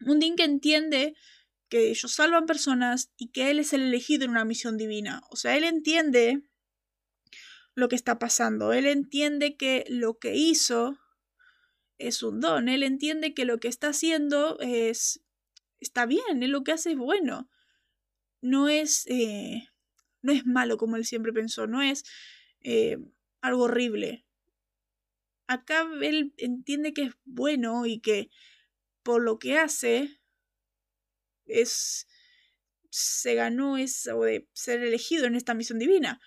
[0.06, 1.16] Un Dean que entiende
[1.70, 5.22] que ellos salvan personas y que él es el elegido en una misión divina.
[5.30, 6.44] O sea, él entiende
[7.74, 8.74] lo que está pasando.
[8.74, 10.98] Él entiende que lo que hizo
[11.98, 12.70] es un don.
[12.70, 15.22] Él entiende que lo que está haciendo es
[15.80, 16.44] está bien.
[16.44, 17.50] Él lo que hace es bueno.
[18.42, 19.68] No es eh,
[20.22, 21.66] no es malo como él siempre pensó.
[21.66, 22.04] No es
[22.62, 22.98] eh,
[23.42, 24.27] algo horrible.
[25.48, 28.30] Acá él entiende que es bueno y que
[29.04, 30.20] por lo que hace
[31.46, 32.08] es
[32.90, 36.20] se ganó eso de ser elegido en esta misión divina.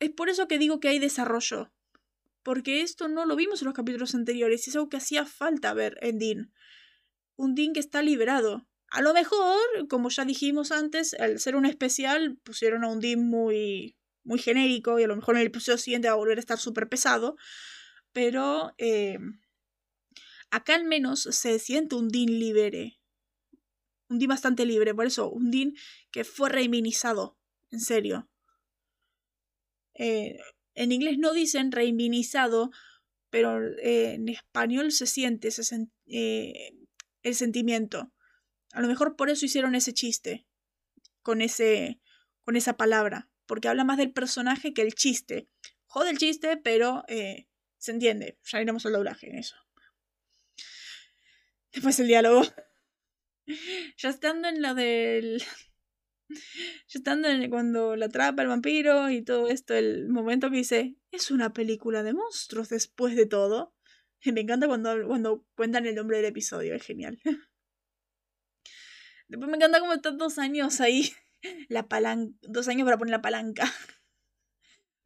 [0.00, 1.72] Es por eso que digo que hay desarrollo.
[2.42, 5.74] Porque esto no lo vimos en los capítulos anteriores y es algo que hacía falta
[5.74, 6.52] ver en Dean.
[7.36, 8.66] Un Dean que está liberado.
[8.90, 13.20] A lo mejor, como ya dijimos antes, al ser un especial pusieron a un Dean
[13.28, 16.40] muy, muy genérico y a lo mejor en el episodio siguiente va a volver a
[16.40, 17.36] estar súper pesado.
[18.12, 19.18] Pero eh,
[20.50, 23.00] acá al menos se siente un Dean libere.
[24.08, 25.74] Un Dean bastante libre, por eso, un Dean
[26.10, 27.38] que fue reiminizado,
[27.70, 28.28] en serio.
[29.94, 30.38] Eh,
[30.74, 32.70] en inglés no dicen reivinizado,
[33.30, 35.48] pero eh, en español se siente
[36.06, 36.72] eh,
[37.22, 38.12] el sentimiento.
[38.72, 40.46] A lo mejor por eso hicieron ese chiste
[41.22, 42.00] con, ese,
[42.44, 45.48] con esa palabra, porque habla más del personaje que el chiste.
[45.86, 47.02] Jode el chiste, pero
[47.78, 48.38] se entiende.
[48.44, 49.56] Ya iremos al doblaje en eso.
[51.72, 52.42] Después el diálogo.
[53.96, 55.42] Ya estando en lo del
[56.28, 60.96] yo estando en, cuando la atrapa el vampiro y todo esto, el momento que dice,
[61.10, 63.74] es una película de monstruos después de todo.
[64.24, 67.18] Me encanta cuando, cuando cuentan el nombre del episodio, es genial.
[69.28, 71.12] Después me encanta como están dos años ahí,
[71.68, 73.70] la palanca, dos años para poner la palanca.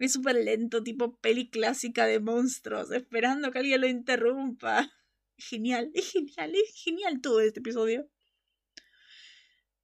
[0.02, 4.90] Es súper lento, tipo peli clásica de monstruos, esperando que alguien lo interrumpa.
[5.38, 8.10] Genial, es genial, es genial todo este episodio.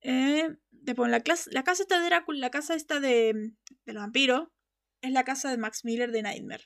[0.00, 0.48] Eh,
[0.82, 3.52] la, la casa esta de Drácula, la casa esta de,
[3.84, 4.52] del vampiro,
[5.02, 6.64] es la casa de Max Miller de Nightmare.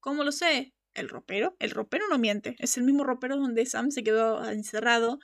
[0.00, 0.74] ¿Cómo lo sé?
[0.92, 1.56] El ropero.
[1.60, 2.54] El ropero no miente.
[2.58, 5.20] Es el mismo ropero donde Sam se quedó encerrado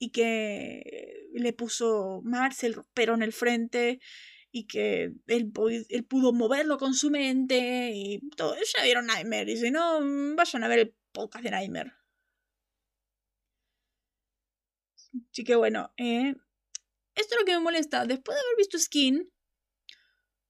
[0.00, 4.00] y que le puso Max el ropero en el frente
[4.52, 5.52] y que él,
[5.88, 8.54] él, pudo moverlo con su mente y todo.
[8.54, 10.00] Ya vieron Nightmare y si no,
[10.36, 11.92] vayan a ver el podcast de Nightmare.
[15.30, 16.34] Así que bueno, eh,
[17.14, 18.06] esto es lo que me molesta.
[18.06, 19.30] Después de haber visto Skin,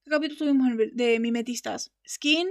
[0.04, 1.92] ¿qué capítulo tuvimos de mimetistas?
[2.06, 2.48] Skin,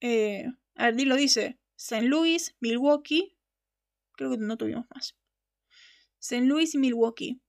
[0.00, 1.58] eh, lo dice.
[1.76, 2.02] St.
[2.02, 3.36] Louis, Milwaukee.
[4.12, 5.16] Creo que no tuvimos más.
[6.18, 6.44] St.
[6.44, 7.40] Louis y Milwaukee.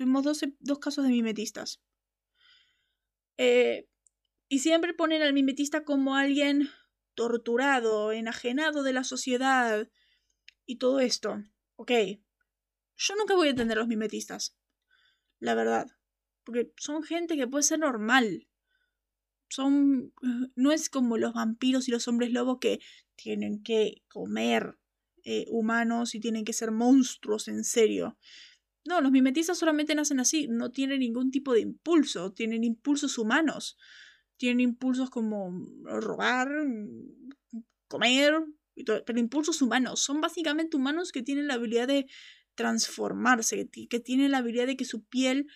[0.00, 1.82] Tuvimos dos, dos casos de mimetistas.
[3.36, 3.86] Eh,
[4.48, 6.70] y siempre ponen al mimetista como alguien
[7.14, 9.90] torturado, enajenado de la sociedad
[10.64, 11.42] y todo esto.
[11.76, 11.92] Ok,
[12.96, 14.56] yo nunca voy a entender a los mimetistas.
[15.38, 15.86] La verdad.
[16.44, 18.48] Porque son gente que puede ser normal.
[19.50, 20.14] Son.
[20.56, 22.80] No es como los vampiros y los hombres lobos que
[23.16, 24.78] tienen que comer
[25.24, 28.16] eh, humanos y tienen que ser monstruos en serio.
[28.84, 30.48] No, los mimetistas solamente nacen así.
[30.48, 32.32] No tienen ningún tipo de impulso.
[32.32, 33.76] Tienen impulsos humanos.
[34.36, 35.52] Tienen impulsos como
[35.84, 36.48] robar,
[37.88, 38.42] comer,
[38.84, 40.00] pero impulsos humanos.
[40.00, 42.06] Son básicamente humanos que tienen la habilidad de
[42.54, 45.46] transformarse, que tiene la habilidad de que su piel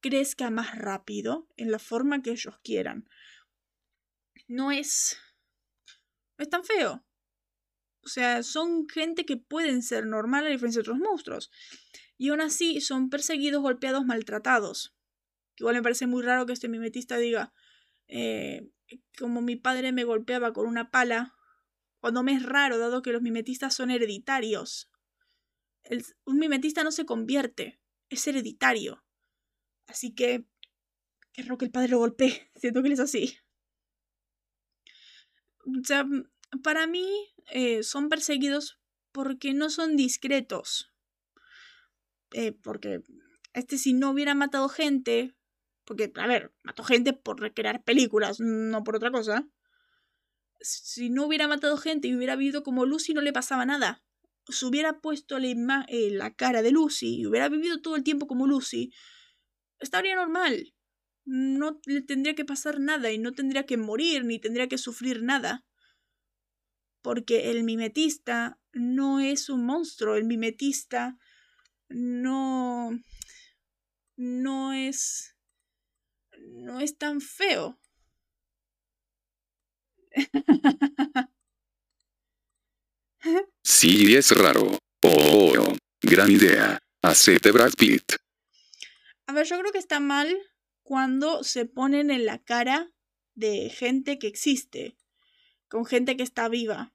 [0.00, 3.08] crezca más rápido en la forma que ellos quieran.
[4.48, 5.16] No es.
[6.36, 7.04] No es tan feo.
[8.04, 11.50] O sea, son gente que pueden ser normal a diferencia de otros monstruos.
[12.22, 14.94] Y aún así son perseguidos, golpeados, maltratados.
[15.56, 17.52] Igual me parece muy raro que este mimetista diga,
[18.06, 18.70] eh,
[19.18, 21.34] como mi padre me golpeaba con una pala,
[21.98, 24.88] cuando me es raro, dado que los mimetistas son hereditarios.
[26.24, 29.04] un mimetista no se convierte, es hereditario.
[29.88, 30.46] Así que,
[31.32, 33.36] qué raro que el padre lo golpee, siento que él es así.
[35.66, 36.06] O sea,
[36.62, 38.78] para mí eh, son perseguidos
[39.10, 40.91] porque no son discretos.
[42.32, 43.02] Eh, porque
[43.52, 45.34] este si no hubiera matado gente,
[45.84, 49.48] porque, a ver, mató gente por recrear películas, no por otra cosa.
[50.60, 54.04] Si no hubiera matado gente y hubiera vivido como Lucy, no le pasaba nada.
[54.48, 58.26] Si hubiera puesto la, eh, la cara de Lucy y hubiera vivido todo el tiempo
[58.26, 58.92] como Lucy,
[59.80, 60.74] estaría normal.
[61.24, 65.22] No le tendría que pasar nada y no tendría que morir ni tendría que sufrir
[65.22, 65.64] nada.
[67.02, 71.18] Porque el mimetista no es un monstruo, el mimetista
[71.94, 72.90] no
[74.16, 75.36] no es
[76.38, 77.78] no es tan feo.
[83.62, 84.78] Sí, es raro.
[85.02, 86.78] Oh, gran idea.
[87.02, 88.16] Hacete Brad Pitt.
[89.26, 90.36] A ver, yo creo que está mal
[90.82, 92.90] cuando se ponen en la cara
[93.34, 94.96] de gente que existe,
[95.68, 96.92] con gente que está viva.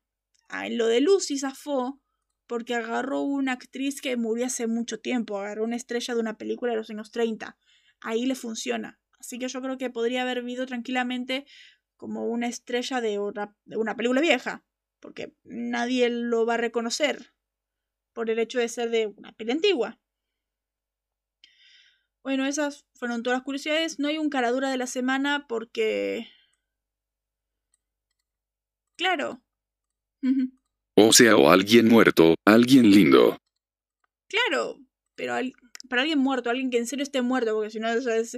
[0.50, 2.02] Ah, en lo de Lucy zafó
[2.48, 6.72] porque agarró una actriz que murió hace mucho tiempo, agarró una estrella de una película
[6.72, 7.58] de los años 30.
[8.00, 9.00] Ahí le funciona.
[9.20, 11.46] Así que yo creo que podría haber vivido tranquilamente
[11.98, 14.64] como una estrella de una, película vieja,
[15.00, 17.34] porque nadie lo va a reconocer
[18.14, 20.00] por el hecho de ser de una peli antigua.
[22.24, 24.00] Bueno, esas fueron todas las curiosidades.
[24.00, 26.28] No hay un caradura de la semana porque...
[28.96, 29.42] Claro.
[31.00, 33.38] O sea, o alguien muerto, alguien lindo.
[34.28, 34.80] Claro,
[35.16, 35.36] pero
[35.88, 38.34] para alguien muerto, alguien que en serio esté muerto, porque si no estás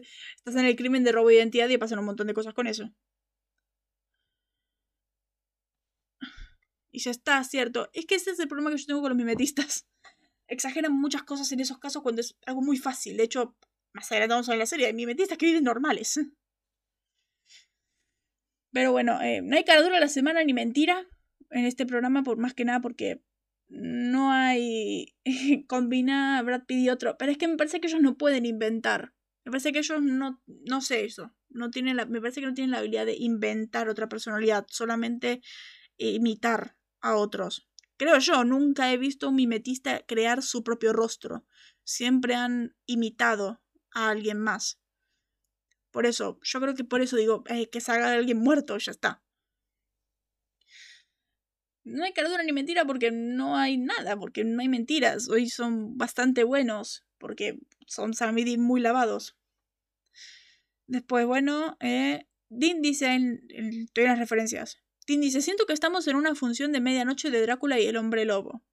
[0.46, 2.92] en el crimen de robo de identidad y pasan un montón de cosas con eso.
[6.92, 7.90] Y ya está, cierto.
[7.94, 9.88] Es que ese es el problema que yo tengo con los mimetistas.
[10.48, 13.16] Exageran muchas cosas en esos casos cuando es algo muy fácil.
[13.16, 13.56] De hecho,
[13.94, 16.20] más adelante vamos a ver la serie, hay mimetistas que viven normales.
[18.74, 21.08] Pero bueno, eh, no hay cara dura la semana ni mentira
[21.52, 23.24] en este programa, por más que nada porque
[23.70, 25.16] no hay
[25.68, 27.18] combina Brad Pitt y otro.
[27.18, 29.14] Pero es que me parece que ellos no pueden inventar.
[29.46, 31.34] Me parece que ellos no, no sé eso.
[31.50, 35.42] No tienen la, me parece que no tienen la habilidad de inventar otra personalidad, solamente
[35.98, 37.70] imitar a otros.
[37.98, 41.46] Creo yo, nunca he visto a un mimetista crear su propio rostro.
[41.84, 44.80] Siempre han imitado a alguien más.
[45.92, 49.24] Por eso, yo creo que por eso digo eh, que salga alguien muerto, ya está
[51.90, 55.30] no hay cardura ni mentira porque no hay nada, porque no hay mentiras.
[55.30, 59.38] Hoy son bastante buenos porque son Samidi muy lavados.
[60.88, 64.78] Después, bueno, eh, Dean dice en, en, las referencias.
[65.08, 68.26] Dean dice, siento que estamos en una función de medianoche de Drácula y el hombre
[68.26, 68.64] lobo.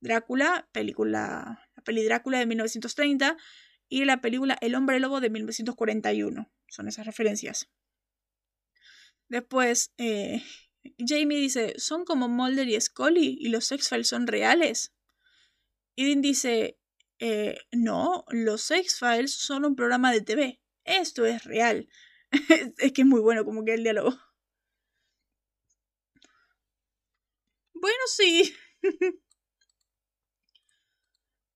[0.00, 3.36] Drácula, película, la peli Drácula de 1930
[3.88, 6.50] y la película El hombre lobo de 1941.
[6.68, 7.70] Son esas referencias.
[9.28, 10.42] Después, eh,
[10.98, 14.92] Jamie dice, ¿son como Mulder y Scully y los X-Files son reales?
[15.96, 16.78] Dean dice,
[17.18, 20.60] eh, no, los X-Files son un programa de TV.
[20.84, 21.88] Esto es real.
[22.78, 24.16] es que es muy bueno como que el diálogo.
[27.74, 28.54] Bueno, sí.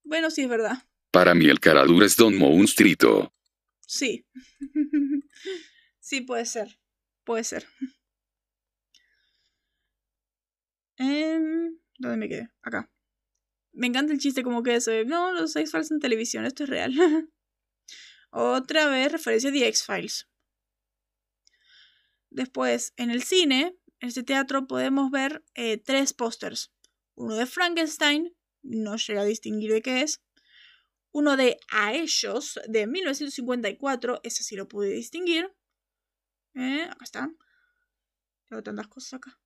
[0.05, 0.79] bueno, sí, es verdad.
[1.11, 3.35] Para mí el caradura es Don Monstrito.
[3.87, 4.27] Sí.
[6.01, 6.79] sí, puede ser.
[7.25, 7.67] Puede ser.
[11.99, 12.51] ¿Dónde me quedé?
[12.63, 12.91] Acá.
[13.73, 14.91] Me encanta el chiste como que eso.
[15.07, 16.93] No, los X-Files en televisión, esto es real.
[18.31, 20.29] Otra vez referencia de X-Files.
[22.31, 26.73] Después, en el cine, en este teatro, podemos ver eh, tres pósters.
[27.15, 30.23] Uno de Frankenstein, no llega a distinguir de qué es.
[31.13, 35.55] Uno de A ellos, de 1954, ese sí lo pude distinguir.
[36.55, 37.31] Eh, acá está.
[38.49, 39.39] Tengo tantas cosas acá.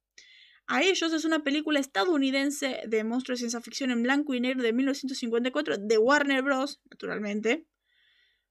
[0.68, 4.62] A ellos es una película estadounidense de monstruos de ciencia ficción en blanco y negro
[4.64, 7.66] de 1954 de Warner Bros., naturalmente,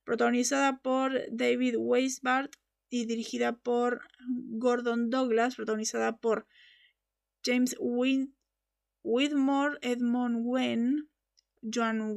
[0.06, 2.56] protagonizada por David Weisbart
[2.90, 6.48] y dirigida por Gordon Douglas, protagonizada por
[7.44, 7.76] James
[9.04, 11.10] Whitmore, Edmond Wen,
[11.62, 12.16] Joan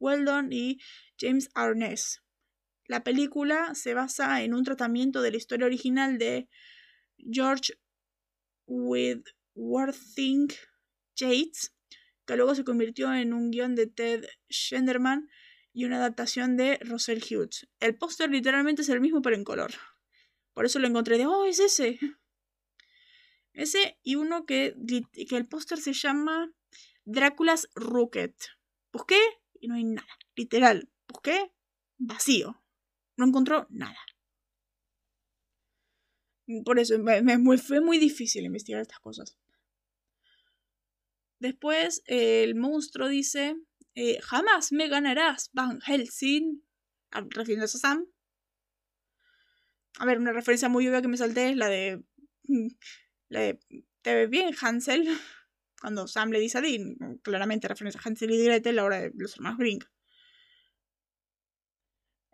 [0.00, 0.80] Weldon y
[1.16, 2.22] James Arness.
[2.86, 6.48] La película se basa en un tratamiento de la historia original de
[7.18, 7.74] George
[8.66, 10.48] Worthing
[11.16, 11.74] Yates,
[12.26, 15.28] que luego se convirtió en un guion de Ted Shenderman
[15.72, 17.68] y una adaptación de Russell Hughes.
[17.80, 19.72] El póster literalmente es el mismo pero en color.
[20.52, 21.98] Por eso lo encontré de, oh, es ese.
[23.52, 24.74] Ese y uno que,
[25.28, 26.52] que el póster se llama
[27.04, 28.34] Drácula's Rocket.
[28.92, 29.18] Busqué
[29.60, 30.08] y no hay nada.
[30.34, 30.90] Literal.
[31.08, 31.52] Busqué
[31.98, 32.62] vacío.
[33.16, 33.98] No encontró nada.
[36.64, 36.96] Por eso
[37.66, 39.36] fue muy difícil investigar estas cosas.
[41.38, 43.56] Después el monstruo dice,
[43.94, 46.62] eh, jamás me ganarás, Van Helsing,
[47.10, 48.06] refiriéndose a Sam.
[49.98, 52.02] A ver, una referencia muy obvia que me salté es la de,
[52.44, 52.68] mm,
[53.28, 53.60] la de
[54.02, 55.04] ¿te ves bien, Hansel?
[55.80, 59.12] Cuando Sam le dice a Dean, claramente referencia a Hansel y Gretel, la hora de
[59.14, 59.84] los hermanos Grink.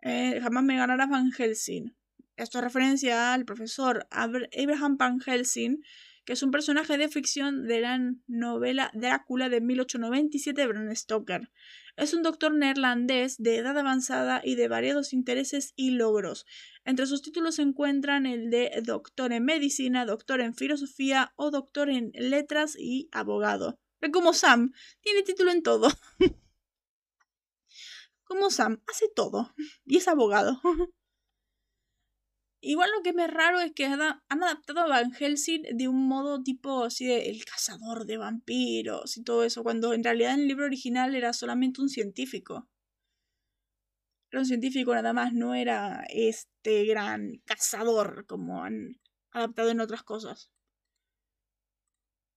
[0.01, 1.95] Eh, jamás me ganarás Van Helsing.
[2.41, 5.83] Esto es referencia al profesor Abraham Van Helsing,
[6.25, 11.51] que es un personaje de ficción de la novela Drácula de 1897 de Bram Stoker.
[11.97, 16.47] Es un doctor neerlandés de edad avanzada y de variados intereses y logros.
[16.83, 21.91] Entre sus títulos se encuentran el de doctor en medicina, doctor en filosofía o doctor
[21.91, 23.77] en letras y abogado.
[24.11, 25.89] como Sam, tiene título en todo.
[28.23, 29.53] como Sam, hace todo
[29.85, 30.59] y es abogado.
[32.63, 36.43] Igual lo que me raro es que han adaptado a Van Helsing de un modo
[36.43, 40.47] tipo así de el cazador de vampiros y todo eso, cuando en realidad en el
[40.47, 42.69] libro original era solamente un científico.
[44.31, 49.01] Era un científico nada más, no era este gran cazador como han
[49.31, 50.51] adaptado en otras cosas.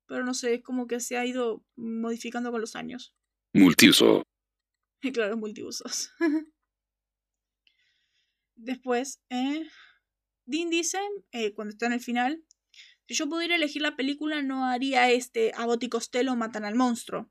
[0.06, 3.14] Pero no sé, es como que se ha ido modificando con los años.
[3.52, 4.22] Multiuso.
[5.02, 6.10] Y claro, multiusos.
[8.56, 9.68] Después, eh,
[10.46, 10.98] Dean dice,
[11.32, 12.42] eh, cuando está en el final,
[13.06, 17.30] si yo pudiera elegir la película no haría este Abbott y Costello matan al monstruo.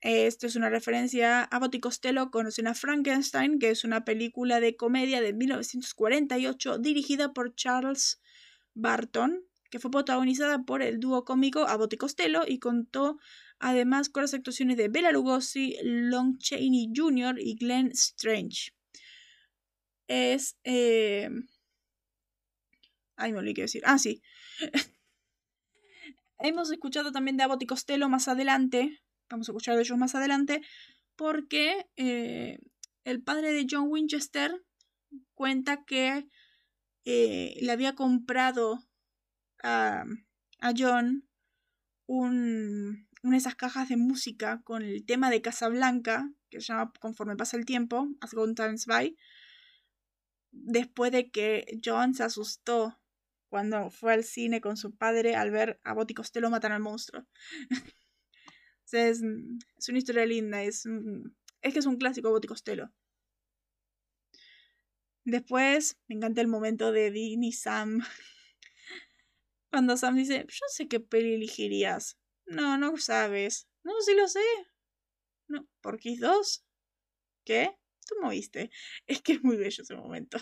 [0.00, 4.58] Esto es una referencia a Abbott y Costello conocen a Frankenstein, que es una película
[4.58, 8.18] de comedia de 1948 dirigida por Charles
[8.72, 13.18] Barton, que fue protagonizada por el dúo cómico Abbott y Costello y contó
[13.58, 17.38] además con las actuaciones de Bela Lugosi, Lon Chaney Jr.
[17.38, 18.72] y Glenn Strange.
[20.08, 21.28] Es eh,
[23.20, 23.82] Ay, me olvidé decir.
[23.84, 24.22] Ah, sí.
[26.38, 29.02] Hemos escuchado también de Abbott y Costello más adelante.
[29.28, 30.62] Vamos a escuchar de ellos más adelante.
[31.16, 32.58] Porque eh,
[33.04, 34.64] el padre de John Winchester
[35.34, 36.26] cuenta que
[37.04, 38.80] eh, le había comprado
[39.62, 40.04] a,
[40.76, 41.28] John
[42.06, 46.90] un, una de esas cajas de música con el tema de Casablanca, que se llama
[47.00, 49.14] Conforme pasa el tiempo, As Gone Times By,
[50.52, 52.99] después de que John se asustó
[53.50, 57.26] cuando fue al cine con su padre al ver a Boti Costello matar al monstruo.
[58.92, 60.86] es, una historia linda, es,
[61.60, 62.90] es que es un clásico Boti Costello.
[65.24, 68.00] Después me encanta el momento de Dean y Sam.
[69.70, 72.18] Cuando Sam dice, yo sé qué peli elegirías.
[72.46, 73.68] No, no sabes.
[73.84, 74.40] No, sí lo sé.
[75.48, 76.64] No, ¿por qué 2?
[77.44, 77.76] ¿Qué?
[78.06, 78.70] Tú moviste.
[79.06, 80.38] Es que es muy bello ese momento.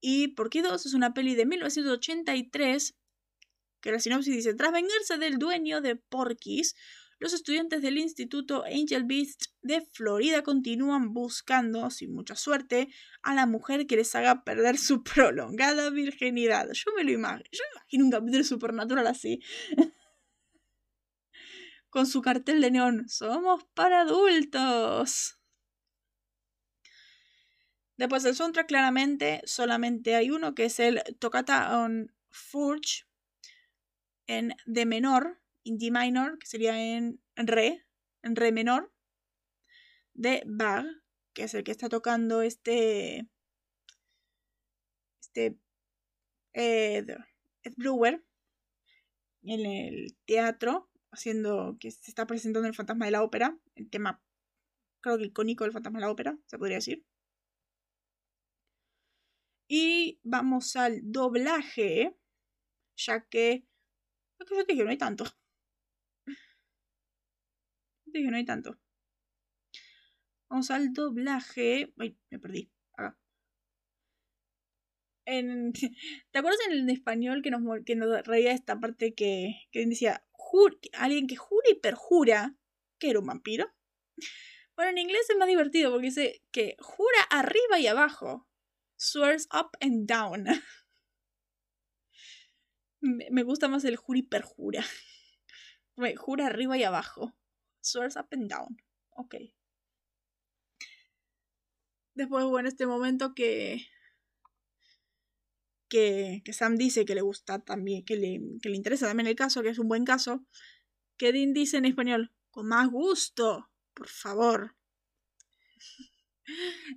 [0.00, 2.94] Y Porky 2 es una peli de 1983
[3.80, 6.74] que la sinopsis dice, tras vengarse del dueño de Porky's,
[7.20, 12.88] los estudiantes del Instituto Angel Beast de Florida continúan buscando, sin mucha suerte,
[13.22, 16.68] a la mujer que les haga perder su prolongada virginidad.
[16.72, 19.40] Yo me lo imagino, yo me imagino un capítulo supernatural así.
[21.90, 25.37] Con su cartel de neón, somos para adultos.
[27.98, 33.04] Después el soundtrack claramente solamente hay uno que es el Toccata on Forge
[34.28, 37.84] en D menor, in D minor, que sería en Re,
[38.22, 38.92] en Re menor,
[40.14, 40.86] de Bach,
[41.34, 43.28] que es el que está tocando este,
[45.20, 45.58] este
[46.52, 47.10] Ed,
[47.62, 48.24] Ed Brewer
[49.42, 54.22] en el teatro, haciendo que se está presentando el fantasma de la ópera, el tema
[55.00, 57.04] creo que icónico del fantasma de la ópera, se podría decir.
[59.68, 62.16] Y vamos al doblaje,
[62.96, 63.66] ya que...
[64.40, 65.24] Es que yo te dije, no hay tanto.
[66.24, 68.78] Te dije, no hay tanto.
[70.48, 71.92] Vamos al doblaje.
[71.98, 72.70] Ay, me perdí.
[72.94, 73.18] Acá.
[75.26, 75.72] En,
[76.30, 80.24] ¿Te acuerdas en el español que nos, que nos reía esta parte que, que decía
[80.94, 82.56] alguien que jura y perjura
[82.98, 83.70] que era un vampiro?
[84.76, 88.47] Bueno, en inglés es más divertido porque dice que jura arriba y abajo
[88.98, 90.46] swears up and down.
[93.00, 94.84] Me, gusta más el juri perjura.
[95.96, 97.34] Me Jura arriba y abajo.
[97.80, 98.76] Swears up and down.
[99.10, 99.36] Ok.
[102.14, 103.86] Después, bueno, este momento que,
[105.88, 109.36] que, que Sam dice que le gusta también, que le, que le interesa también el
[109.36, 110.44] caso, que es un buen caso,
[111.16, 114.76] que Dean dice en español, con más gusto, por favor.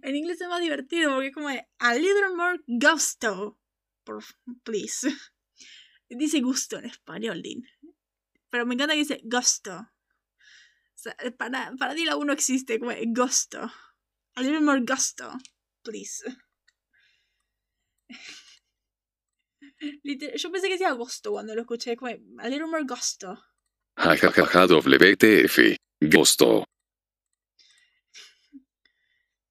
[0.02, 3.60] En inglés es más divertido porque es como de, a little more gusto,
[4.04, 4.24] por,
[4.64, 5.08] please.
[6.10, 7.62] dice gusto en español, Dean.
[8.50, 9.92] Pero me encanta que dice gusto.
[10.96, 13.60] Sea, para, para ti la uno existe como gusto.
[14.36, 15.32] A little more gusto,
[15.84, 16.24] please.
[20.04, 23.42] Liter- Yo pensé que decía agosto cuando lo escuché, como a little more gusto.
[23.98, 25.76] WTF.
[26.02, 26.64] Gusto.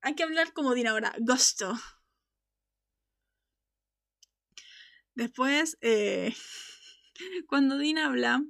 [0.03, 1.75] Hay que hablar como Dina ahora, gusto.
[5.15, 6.35] Después, eh,
[7.47, 8.43] cuando Dina habla,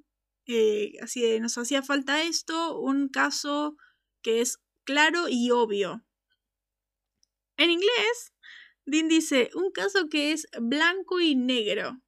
[0.47, 3.77] eh, así de, nos hacía falta esto, un caso
[4.23, 6.05] que es claro y obvio.
[7.57, 8.33] En inglés,
[8.87, 12.01] Dean dice, un caso que es blanco y negro.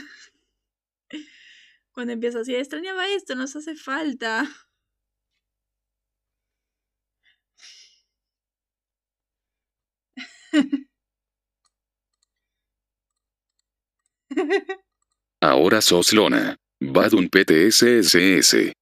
[1.92, 4.48] Cuando empieza así, extrañaba esto, nos hace falta.
[15.40, 16.56] Ahora sos lona.
[16.80, 18.72] Badun PTSSS.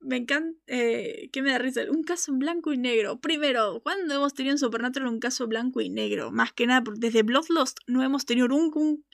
[0.00, 0.56] Me encanta.
[0.68, 1.82] Eh, ¿Qué me da risa?
[1.90, 3.20] Un caso en blanco y negro.
[3.20, 6.30] Primero, ¿cuándo hemos tenido en Supernatural un caso blanco y negro?
[6.30, 9.04] Más que nada, porque desde Bloodlust no hemos tenido un,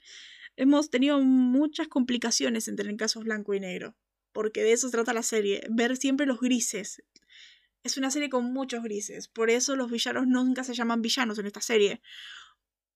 [0.55, 3.95] Hemos tenido muchas complicaciones en tener casos blanco y negro.
[4.33, 5.63] Porque de eso trata la serie.
[5.71, 7.01] Ver siempre los grises.
[7.83, 9.27] Es una serie con muchos grises.
[9.27, 12.01] Por eso los villanos nunca se llaman villanos en esta serie.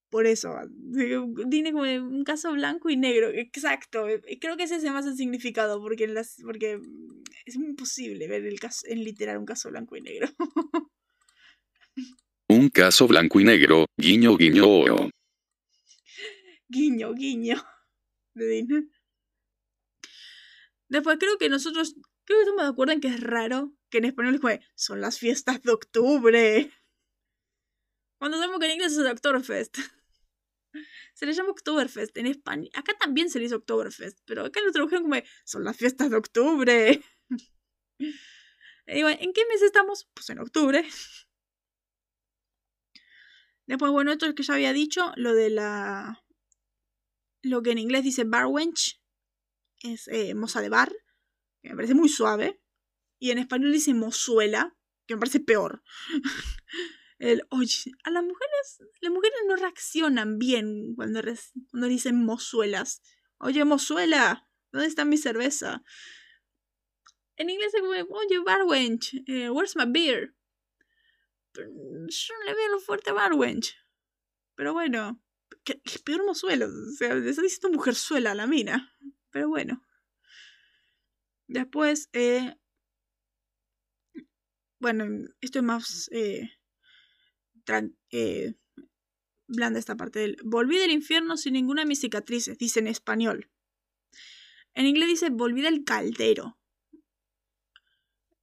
[0.09, 0.55] Por eso,
[1.49, 4.05] tiene como un caso blanco y negro, exacto.
[4.39, 6.79] Creo que ese es más el significado, porque, en las, porque
[7.45, 10.27] es imposible ver el caso, en literal un caso blanco y negro.
[12.49, 13.87] Un caso blanco y negro.
[13.97, 15.09] Guiño guiño.
[16.69, 17.61] guiño, guiño.
[20.87, 24.05] Después creo que nosotros, creo que estamos de acuerdo en que es raro que en
[24.05, 26.71] español de, son las fiestas de octubre.
[28.19, 29.77] Cuando sabemos que en inglés es el Oktoberfest.
[31.13, 32.69] Se le llama Oktoberfest en España.
[32.73, 35.15] Acá también se le hizo Oktoberfest, pero acá lo tradujeron como
[35.45, 37.01] son las fiestas de octubre.
[37.99, 38.05] Y
[38.93, 40.07] digo, ¿en qué mes estamos?
[40.13, 40.87] Pues en octubre.
[43.65, 46.23] Después, bueno, esto es que ya había dicho, lo de la...
[47.41, 49.01] Lo que en inglés dice bar wench,
[49.81, 50.91] es eh, moza de bar,
[51.61, 52.61] que me parece muy suave.
[53.19, 54.75] Y en español dice mozuela,
[55.05, 55.83] que me parece peor.
[57.19, 61.21] El, oye, a las mujeres, las mujeres no reaccionan bien cuando,
[61.71, 63.01] cuando dicen mozuelas.
[63.39, 65.83] Oye, mozuela, ¿dónde está mi cerveza?
[67.37, 70.35] En inglés es como, oye, barwench, eh, where's my beer?
[71.55, 73.75] Yo no le veo lo fuerte a barwench.
[74.55, 75.21] Pero bueno,
[75.63, 76.67] que, peor mozuelo.
[76.67, 78.95] O sea, le está diciendo mujerzuela a la mina.
[79.31, 79.83] Pero bueno.
[81.47, 82.55] Después, eh,
[84.79, 85.05] bueno,
[85.41, 86.49] esto es más eh,
[88.11, 88.55] eh,
[89.47, 90.37] blanda esta parte del...
[90.43, 93.49] Volví del infierno sin ninguna de mis cicatrices, dice en español.
[94.73, 96.57] En inglés dice volví del caldero.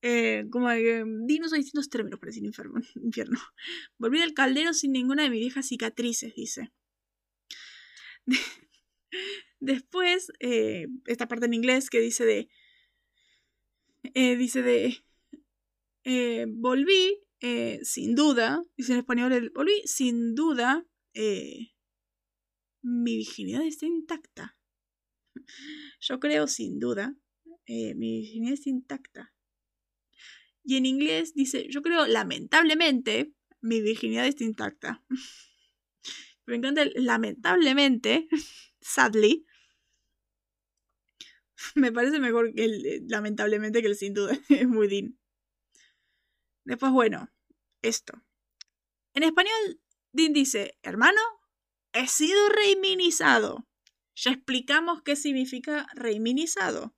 [0.02, 3.38] Eh, como que dinos hay distintos términos para decir infierno, infierno.
[3.98, 6.72] Volví del caldero sin ninguna de mis viejas cicatrices, dice.
[9.60, 12.48] Después, eh, esta parte en inglés que dice de...
[14.02, 15.04] eh, dice de...
[16.04, 21.72] eh, volví, eh, sin duda, dice en español, volví, sin duda, eh,
[22.82, 24.56] mi virginidad está intacta.
[26.00, 27.16] Yo creo, sin duda,
[27.66, 29.34] mi virginidad está intacta.
[30.62, 35.02] Y en inglés dice, yo creo, lamentablemente, mi virginidad está intacta.
[36.46, 38.28] Me encanta el lamentablemente,
[38.80, 39.46] sadly.
[41.74, 44.38] Me parece mejor el lamentablemente que el sin duda.
[44.50, 45.18] Es muy din.
[46.64, 47.30] Después, bueno,
[47.82, 48.14] esto.
[49.14, 49.80] En español,
[50.12, 51.20] Dean dice, hermano,
[51.92, 53.66] he sido reiminizado.
[54.16, 56.94] Ya explicamos qué significa reiminizado.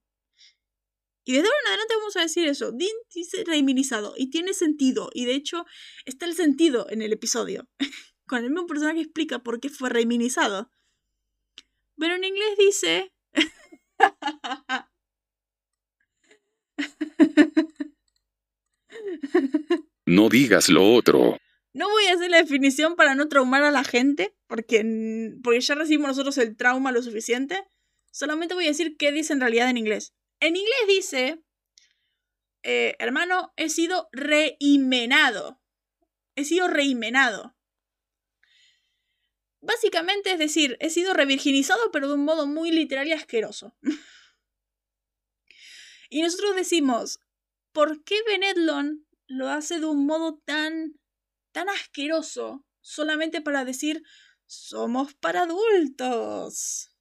[1.24, 2.70] Y desde ahora en adelante vamos a decir eso.
[2.70, 5.10] Dean dice reiminizado y tiene sentido.
[5.12, 5.66] Y de hecho
[6.04, 7.68] está el sentido en el episodio.
[8.26, 10.70] Con el mismo personaje explica por qué fue reiminizado.
[11.98, 13.12] Pero en inglés dice...
[20.06, 21.38] No digas lo otro.
[21.72, 24.82] No voy a hacer la definición para no traumar a la gente, porque,
[25.42, 27.62] porque ya recibimos nosotros el trauma lo suficiente.
[28.12, 30.14] Solamente voy a decir qué dice en realidad en inglés.
[30.40, 31.42] En inglés dice,
[32.62, 35.60] eh, hermano, he sido reimenado.
[36.34, 37.54] He sido reimenado.
[39.60, 43.76] Básicamente es decir, he sido revirginizado, pero de un modo muy literal y asqueroso.
[46.10, 47.20] y nosotros decimos,
[47.76, 50.98] ¿por qué Benedlon lo hace de un modo tan,
[51.52, 54.02] tan asqueroso solamente para decir,
[54.46, 56.96] somos para adultos?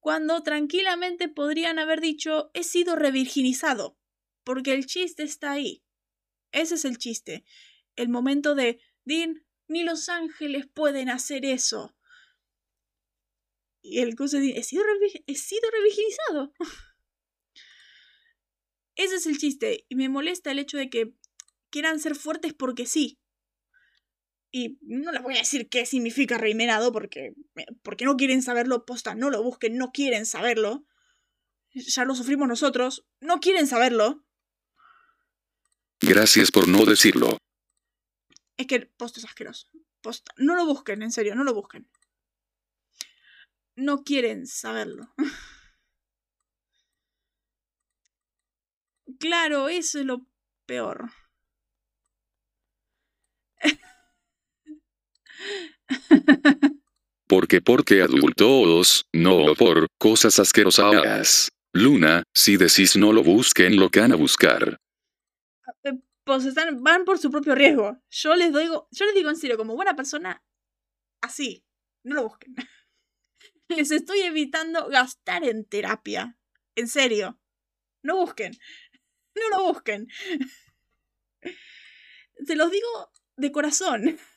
[0.00, 3.98] Cuando tranquilamente podrían haber dicho, he sido revirginizado,
[4.42, 5.84] porque el chiste está ahí.
[6.50, 7.44] Ese es el chiste.
[7.94, 11.94] El momento de, Dean, ni los ángeles pueden hacer eso.
[13.82, 14.60] Y el cosa dice,
[15.26, 16.54] he sido revirginizado.
[18.96, 19.84] Ese es el chiste.
[19.88, 21.14] Y me molesta el hecho de que
[21.70, 23.18] quieran ser fuertes porque sí.
[24.50, 27.34] Y no les voy a decir qué significa reimenado porque,
[27.82, 28.86] porque no quieren saberlo.
[28.86, 30.86] Posta, no lo busquen, no quieren saberlo.
[31.72, 33.06] Ya lo sufrimos nosotros.
[33.20, 34.24] No quieren saberlo.
[36.00, 37.36] Gracias por no decirlo.
[38.56, 39.68] Es que posta es asqueroso.
[40.00, 40.32] Posta.
[40.38, 41.86] No lo busquen, en serio, no lo busquen.
[43.74, 45.14] No quieren saberlo.
[49.18, 50.26] Claro, eso es lo
[50.66, 51.10] peor.
[57.28, 61.48] Porque porque adultos, no por cosas asquerosas.
[61.72, 64.78] Luna, si decís no lo busquen, lo van a buscar.
[65.82, 65.92] Eh,
[66.24, 67.98] pues están, van por su propio riesgo.
[68.10, 70.42] Yo les digo, yo les digo en serio, como buena persona,
[71.20, 71.64] así,
[72.04, 72.54] no lo busquen.
[73.68, 76.38] Les estoy evitando gastar en terapia.
[76.76, 77.40] En serio.
[78.02, 78.52] No busquen.
[79.50, 80.08] No lo busquen.
[82.46, 84.18] Se los digo de corazón.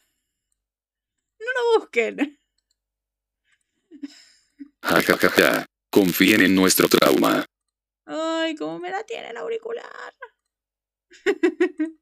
[1.39, 2.37] No lo busquen.
[4.81, 5.65] Ja, ja, ja, ja.
[5.89, 7.45] Confíen en nuestro trauma.
[8.05, 10.13] Ay, cómo me la tiene el auricular.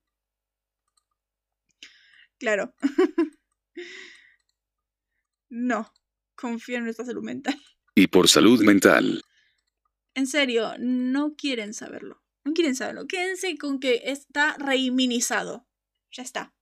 [2.40, 2.74] claro.
[5.50, 5.94] no.
[6.34, 7.62] Confío en nuestra salud mental.
[7.94, 9.22] Y por salud mental.
[10.16, 12.24] En serio, no quieren saberlo.
[12.48, 13.08] No quieren saberlo.
[13.08, 15.68] Quédense con que está reiminizado.
[16.12, 16.56] Ya está.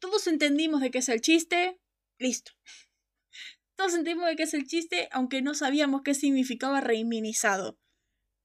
[0.00, 1.80] Todos entendimos de qué es el chiste.
[2.18, 2.52] Listo.
[3.76, 7.78] Todos entendimos de qué es el chiste, aunque no sabíamos qué significaba reiminizado.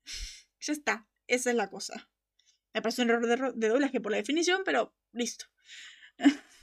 [0.61, 1.07] Ya está.
[1.27, 2.09] Esa es la cosa.
[2.73, 5.45] Me parece un error de, de doblaje por la definición, pero listo.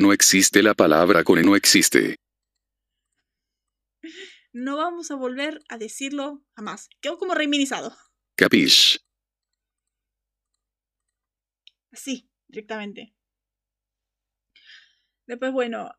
[0.00, 2.18] No existe la palabra con no existe.
[4.58, 6.90] No vamos a volver a decirlo jamás.
[7.00, 7.96] Quedó como reiminizado.
[8.34, 8.98] Capish.
[11.92, 13.14] Así, directamente.
[15.28, 15.92] Después, bueno,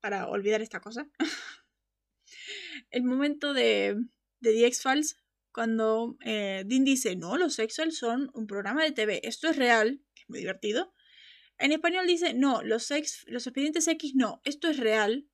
[0.00, 1.10] para olvidar esta cosa.
[2.90, 3.96] el momento de,
[4.40, 5.22] de The X-Files,
[5.52, 10.02] cuando eh, Dean dice, no, los X-Files son un programa de TV, esto es real,
[10.14, 10.94] que es muy divertido.
[11.58, 15.28] En español dice, no, los, ex, los expedientes X no, esto es real.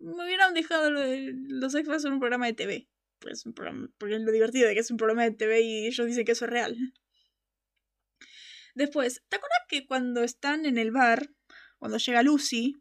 [0.00, 2.88] Me hubieran dejado lo de los X-Files son un programa de TV.
[3.18, 5.86] Pues un programa, porque es lo divertido de que es un programa de TV y
[5.86, 6.76] ellos dicen que eso es real.
[8.74, 11.30] Después, ¿te acuerdas que cuando están en el bar,
[11.78, 12.76] cuando llega Lucy,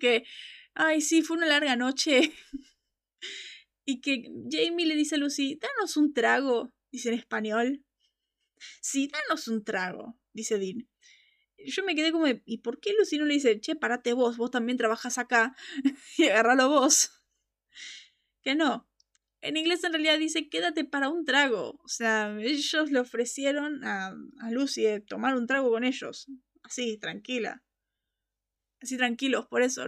[0.00, 0.24] que,
[0.74, 2.32] ay, sí, fue una larga noche,
[3.84, 7.84] y que Jamie le dice a Lucy, danos un trago, dice en español.
[8.80, 10.88] Sí, danos un trago, dice Dean
[11.66, 14.50] yo me quedé como, ¿y por qué Lucy no le dice, che, parate vos, vos
[14.50, 15.56] también trabajas acá
[16.18, 17.22] y agárralo vos?
[18.42, 18.88] Que no.
[19.40, 21.80] En inglés en realidad dice, quédate para un trago.
[21.84, 26.26] O sea, ellos le ofrecieron a, a Lucy tomar un trago con ellos.
[26.62, 27.62] Así, tranquila.
[28.80, 29.86] Así tranquilos, por eso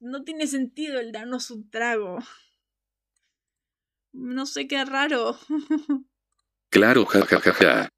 [0.00, 2.18] no tiene sentido el darnos un trago.
[4.12, 5.38] No sé qué raro.
[6.72, 7.88] Claro, jajajaja.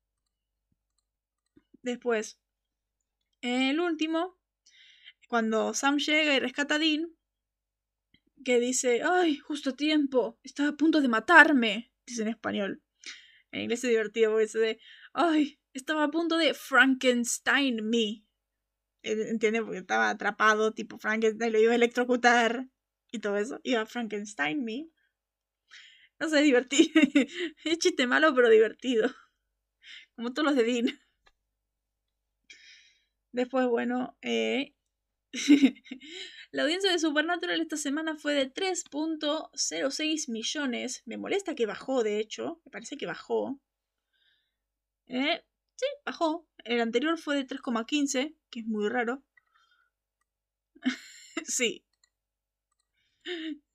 [1.83, 2.41] Después,
[3.43, 4.39] el último,
[5.29, 7.15] cuando Sam llega y rescata a Dean,
[8.45, 12.83] que dice, ay, justo a tiempo, estaba a punto de matarme, dice en español.
[13.51, 14.81] En inglés es divertido porque dice de,
[15.13, 18.25] ay, estaba a punto de Frankenstein me.
[19.03, 19.63] ¿Entiendes?
[19.63, 22.69] Porque estaba atrapado, tipo Frankenstein, lo iba a electrocutar
[23.11, 23.61] y todo eso.
[23.65, 24.89] Iba Frankenstein me.
[26.19, 26.93] No sé, divertido.
[27.65, 29.11] es chiste malo, pero divertido.
[30.15, 31.02] Como todos los de Dean.
[33.33, 34.75] Después, bueno, eh,
[36.53, 41.03] la audiencia de Supernatural esta semana fue de 3.06 millones.
[41.07, 42.61] Me molesta que bajó, de hecho.
[42.65, 43.59] Me parece que bajó.
[45.07, 45.43] Eh,
[45.77, 46.47] sí, bajó.
[46.65, 49.25] El anterior fue de 3,15, que es muy raro.
[51.45, 51.85] sí.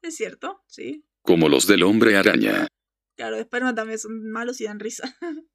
[0.02, 1.04] Es cierto, sí.
[1.24, 2.68] Como los del hombre araña.
[3.16, 5.18] Claro, de Spider-Man también son malos y dan risa.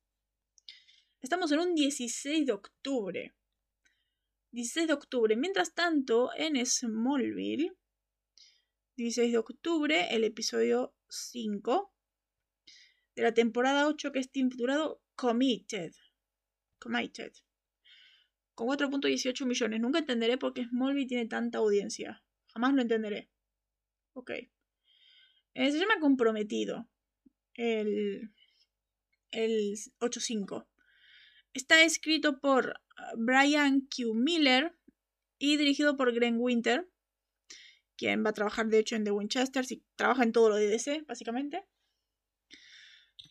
[1.23, 3.33] Estamos en un 16 de octubre.
[4.53, 5.37] 16 de octubre.
[5.37, 7.73] Mientras tanto, en Smallville,
[8.97, 11.93] 16 de octubre, el episodio 5
[13.15, 15.93] de la temporada 8 que es titulado Committed.
[16.79, 17.33] Committed.
[18.55, 19.81] Con 4.18 millones.
[19.81, 22.23] Nunca entenderé por qué Smallville tiene tanta audiencia.
[22.49, 23.31] Jamás lo entenderé.
[24.13, 24.31] Ok.
[25.55, 26.89] Eh, se llama Comprometido.
[27.55, 28.33] El,
[29.31, 30.67] el 8.5.
[31.55, 34.15] Está escrito por uh, Brian Q.
[34.15, 34.77] Miller
[35.39, 36.89] y dirigido por Glenn Winter,
[37.97, 40.69] quien va a trabajar de hecho en The Winchester, y trabaja en todo lo de
[40.69, 41.65] DC, básicamente.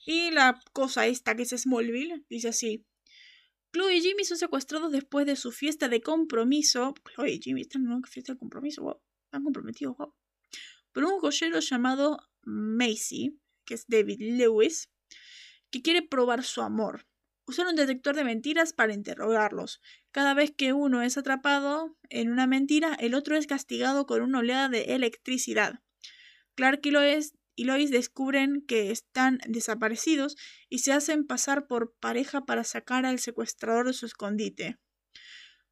[0.06, 2.86] Y la cosa esta que es Smallville, dice así.
[3.74, 6.94] Chloe y Jimmy son secuestrados después de su fiesta de compromiso.
[7.16, 9.02] Chloe y Jimmy están en una fiesta de compromiso, wow.
[9.26, 9.96] Están comprometidos.
[10.92, 14.90] Por un joyero llamado Macy, que es David Lewis,
[15.70, 17.08] que quiere probar su amor.
[17.52, 19.82] Usar un detector de mentiras para interrogarlos.
[20.12, 24.40] Cada vez que uno es atrapado en una mentira, el otro es castigado con una
[24.40, 25.82] oleada de electricidad.
[26.56, 30.38] Clark y Lois, y Lois descubren que están desaparecidos
[30.70, 34.78] y se hacen pasar por pareja para sacar al secuestrador de su escondite.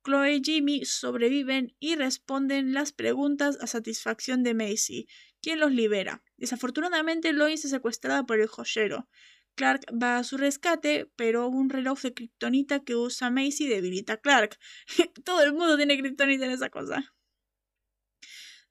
[0.03, 5.07] Chloe y Jimmy sobreviven y responden las preguntas a satisfacción de Macy,
[5.41, 6.25] quien los libera.
[6.35, 9.07] Desafortunadamente, Lois es secuestrada por el joyero.
[9.55, 14.17] Clark va a su rescate, pero un reloj de kriptonita que usa Macy debilita a
[14.17, 14.57] Clark.
[15.25, 17.13] Todo el mundo tiene kriptonita en esa cosa.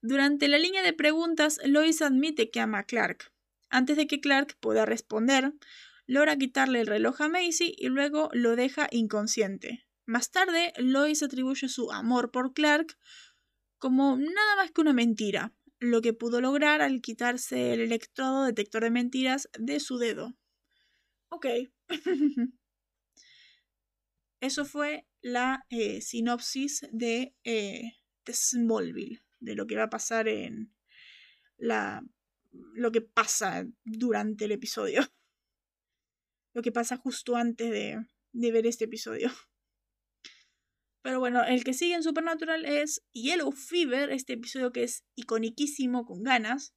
[0.01, 3.33] Durante la línea de preguntas, Lois admite que ama a Clark.
[3.69, 5.53] Antes de que Clark pueda responder,
[6.07, 9.87] logra quitarle el reloj a Macy y luego lo deja inconsciente.
[10.07, 12.97] Más tarde, Lois atribuye su amor por Clark
[13.79, 18.83] como nada más que una mentira, lo que pudo lograr al quitarse el electrodo detector
[18.83, 20.38] de mentiras de su dedo.
[21.31, 21.47] Ok.
[24.41, 27.93] Eso fue la eh, sinopsis de, eh,
[28.25, 30.73] de, Smallville, de lo que va a pasar en
[31.57, 32.03] la...
[32.51, 35.01] lo que pasa durante el episodio.
[36.55, 39.31] Lo que pasa justo antes de, de ver este episodio.
[41.03, 46.05] Pero bueno, el que sigue en Supernatural es Yellow Fever, este episodio que es iconiquísimo
[46.05, 46.75] con ganas.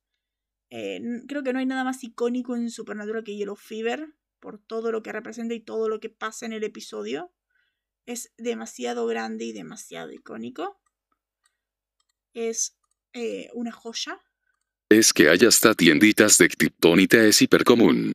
[0.70, 4.92] Eh, creo que no hay nada más icónico en Supernatural que Yellow Fever por todo
[4.92, 7.32] lo que representa y todo lo que pasa en el episodio.
[8.06, 10.82] Es demasiado grande y demasiado icónico.
[12.34, 12.78] Es
[13.14, 14.20] eh, una joya.
[14.90, 18.12] Es que hay hasta tienditas de kriptonita es hiper común.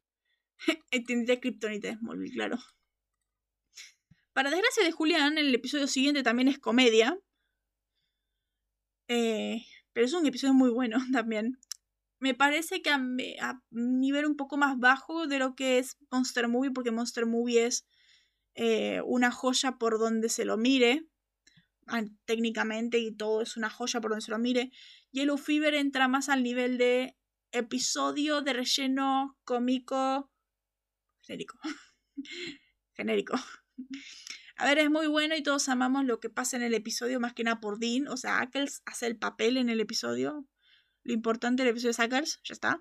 [1.07, 2.59] tiendita de kriptonita es muy claro.
[4.35, 7.19] Para desgracia de Julián, el episodio siguiente también es comedia.
[9.09, 11.57] Eh, pero es un episodio muy bueno también
[12.19, 13.01] me parece que a,
[13.71, 17.87] nivel un poco más bajo de lo que es Monster Movie, porque Monster Movie es
[18.55, 21.07] eh, una joya por donde se lo mire,
[21.87, 24.71] ah, técnicamente, y todo es una joya por donde se lo mire.
[25.13, 27.17] Yellow Fever entra más al nivel de
[27.53, 30.31] episodio de relleno cómico
[31.27, 31.59] genérico.
[32.95, 33.35] genérico.
[34.57, 37.35] A ver, es muy bueno y todos amamos lo que pasa en el episodio, más
[37.35, 38.09] que nada por Dean.
[38.09, 40.47] O sea, Ackles hace el papel en el episodio.
[41.07, 42.81] Lo importante del episodio de Sackers, ya está.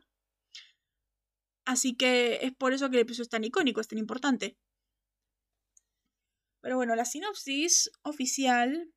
[1.63, 4.57] Así que es por eso que el episodio es tan icónico, es tan importante.
[6.59, 8.91] Pero bueno, la sinopsis oficial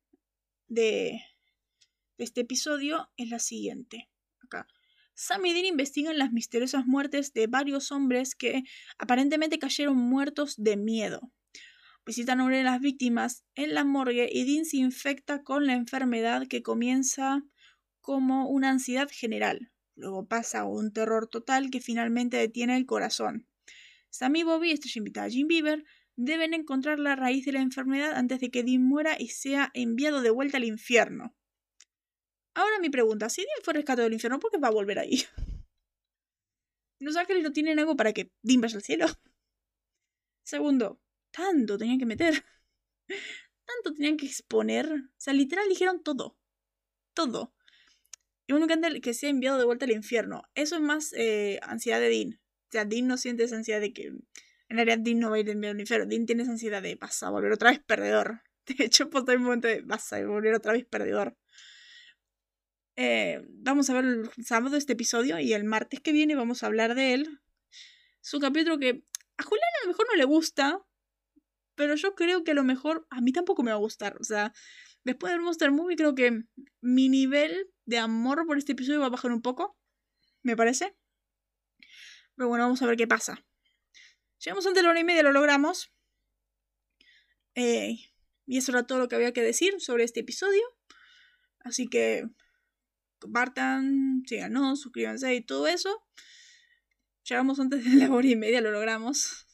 [0.67, 1.21] de,
[2.17, 4.09] de este episodio es la siguiente.
[4.41, 4.65] Acá.
[5.13, 8.63] Sam y Dean investigan las misteriosas muertes de varios hombres que
[8.97, 11.21] aparentemente cayeron muertos de miedo.
[12.03, 15.73] Visitan a una de las víctimas en la morgue y Dean se infecta con la
[15.73, 17.43] enfermedad que comienza
[18.09, 19.71] como una ansiedad general.
[19.93, 23.47] Luego pasa un terror total que finalmente detiene el corazón.
[24.09, 28.13] Sam y Bobby, estrella invitada a Jim Beaver, deben encontrar la raíz de la enfermedad
[28.15, 31.35] antes de que Dean muera y sea enviado de vuelta al infierno.
[32.55, 35.23] Ahora mi pregunta, si Dean fue rescatado del infierno, ¿por qué va a volver ahí?
[36.99, 39.05] ¿Los ángeles no tienen algo para que Dean vaya al cielo?
[40.41, 40.99] Segundo,
[41.29, 42.43] tanto tenían que meter.
[43.67, 44.91] Tanto tenían que exponer.
[44.91, 46.35] O sea, literal dijeron todo.
[47.13, 47.53] Todo.
[48.49, 50.41] Y uno que, que sea enviado de vuelta al infierno.
[50.55, 52.33] Eso es más eh, ansiedad de Dean.
[52.33, 54.07] O sea, Dean no siente esa ansiedad de que.
[54.07, 56.07] En realidad, Dean no va a ir enviado al infierno.
[56.07, 58.41] Dean tiene esa ansiedad de vas a volver otra vez perdedor.
[58.65, 61.37] De hecho, pues hay un momento de vas a volver otra vez perdedor.
[62.95, 66.65] Eh, vamos a ver el sábado este episodio y el martes que viene vamos a
[66.65, 67.39] hablar de él.
[68.19, 69.03] Es un capítulo que
[69.37, 70.81] a Julián a lo mejor no le gusta,
[71.75, 74.17] pero yo creo que a lo mejor a mí tampoco me va a gustar.
[74.19, 74.53] O sea,
[75.03, 76.43] después del Monster Movie creo que
[76.81, 79.77] mi nivel de amor por este episodio va a bajar un poco,
[80.43, 80.95] me parece.
[82.35, 83.43] Pero bueno, vamos a ver qué pasa.
[84.39, 85.91] Llegamos antes de la hora y media, lo logramos.
[87.55, 87.97] Eh,
[88.45, 90.63] y eso era todo lo que había que decir sobre este episodio.
[91.59, 92.25] Así que
[93.19, 96.05] compartan, síganos, suscríbanse y todo eso.
[97.25, 99.48] Llegamos antes de la hora y media, lo logramos.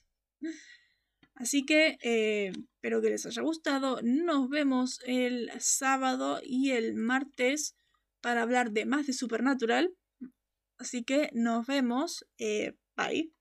[1.35, 3.99] Así que eh, espero que les haya gustado.
[4.01, 7.75] Nos vemos el sábado y el martes
[8.21, 9.93] para hablar de más de Supernatural.
[10.79, 12.25] Así que nos vemos.
[12.37, 13.31] Eh, bye.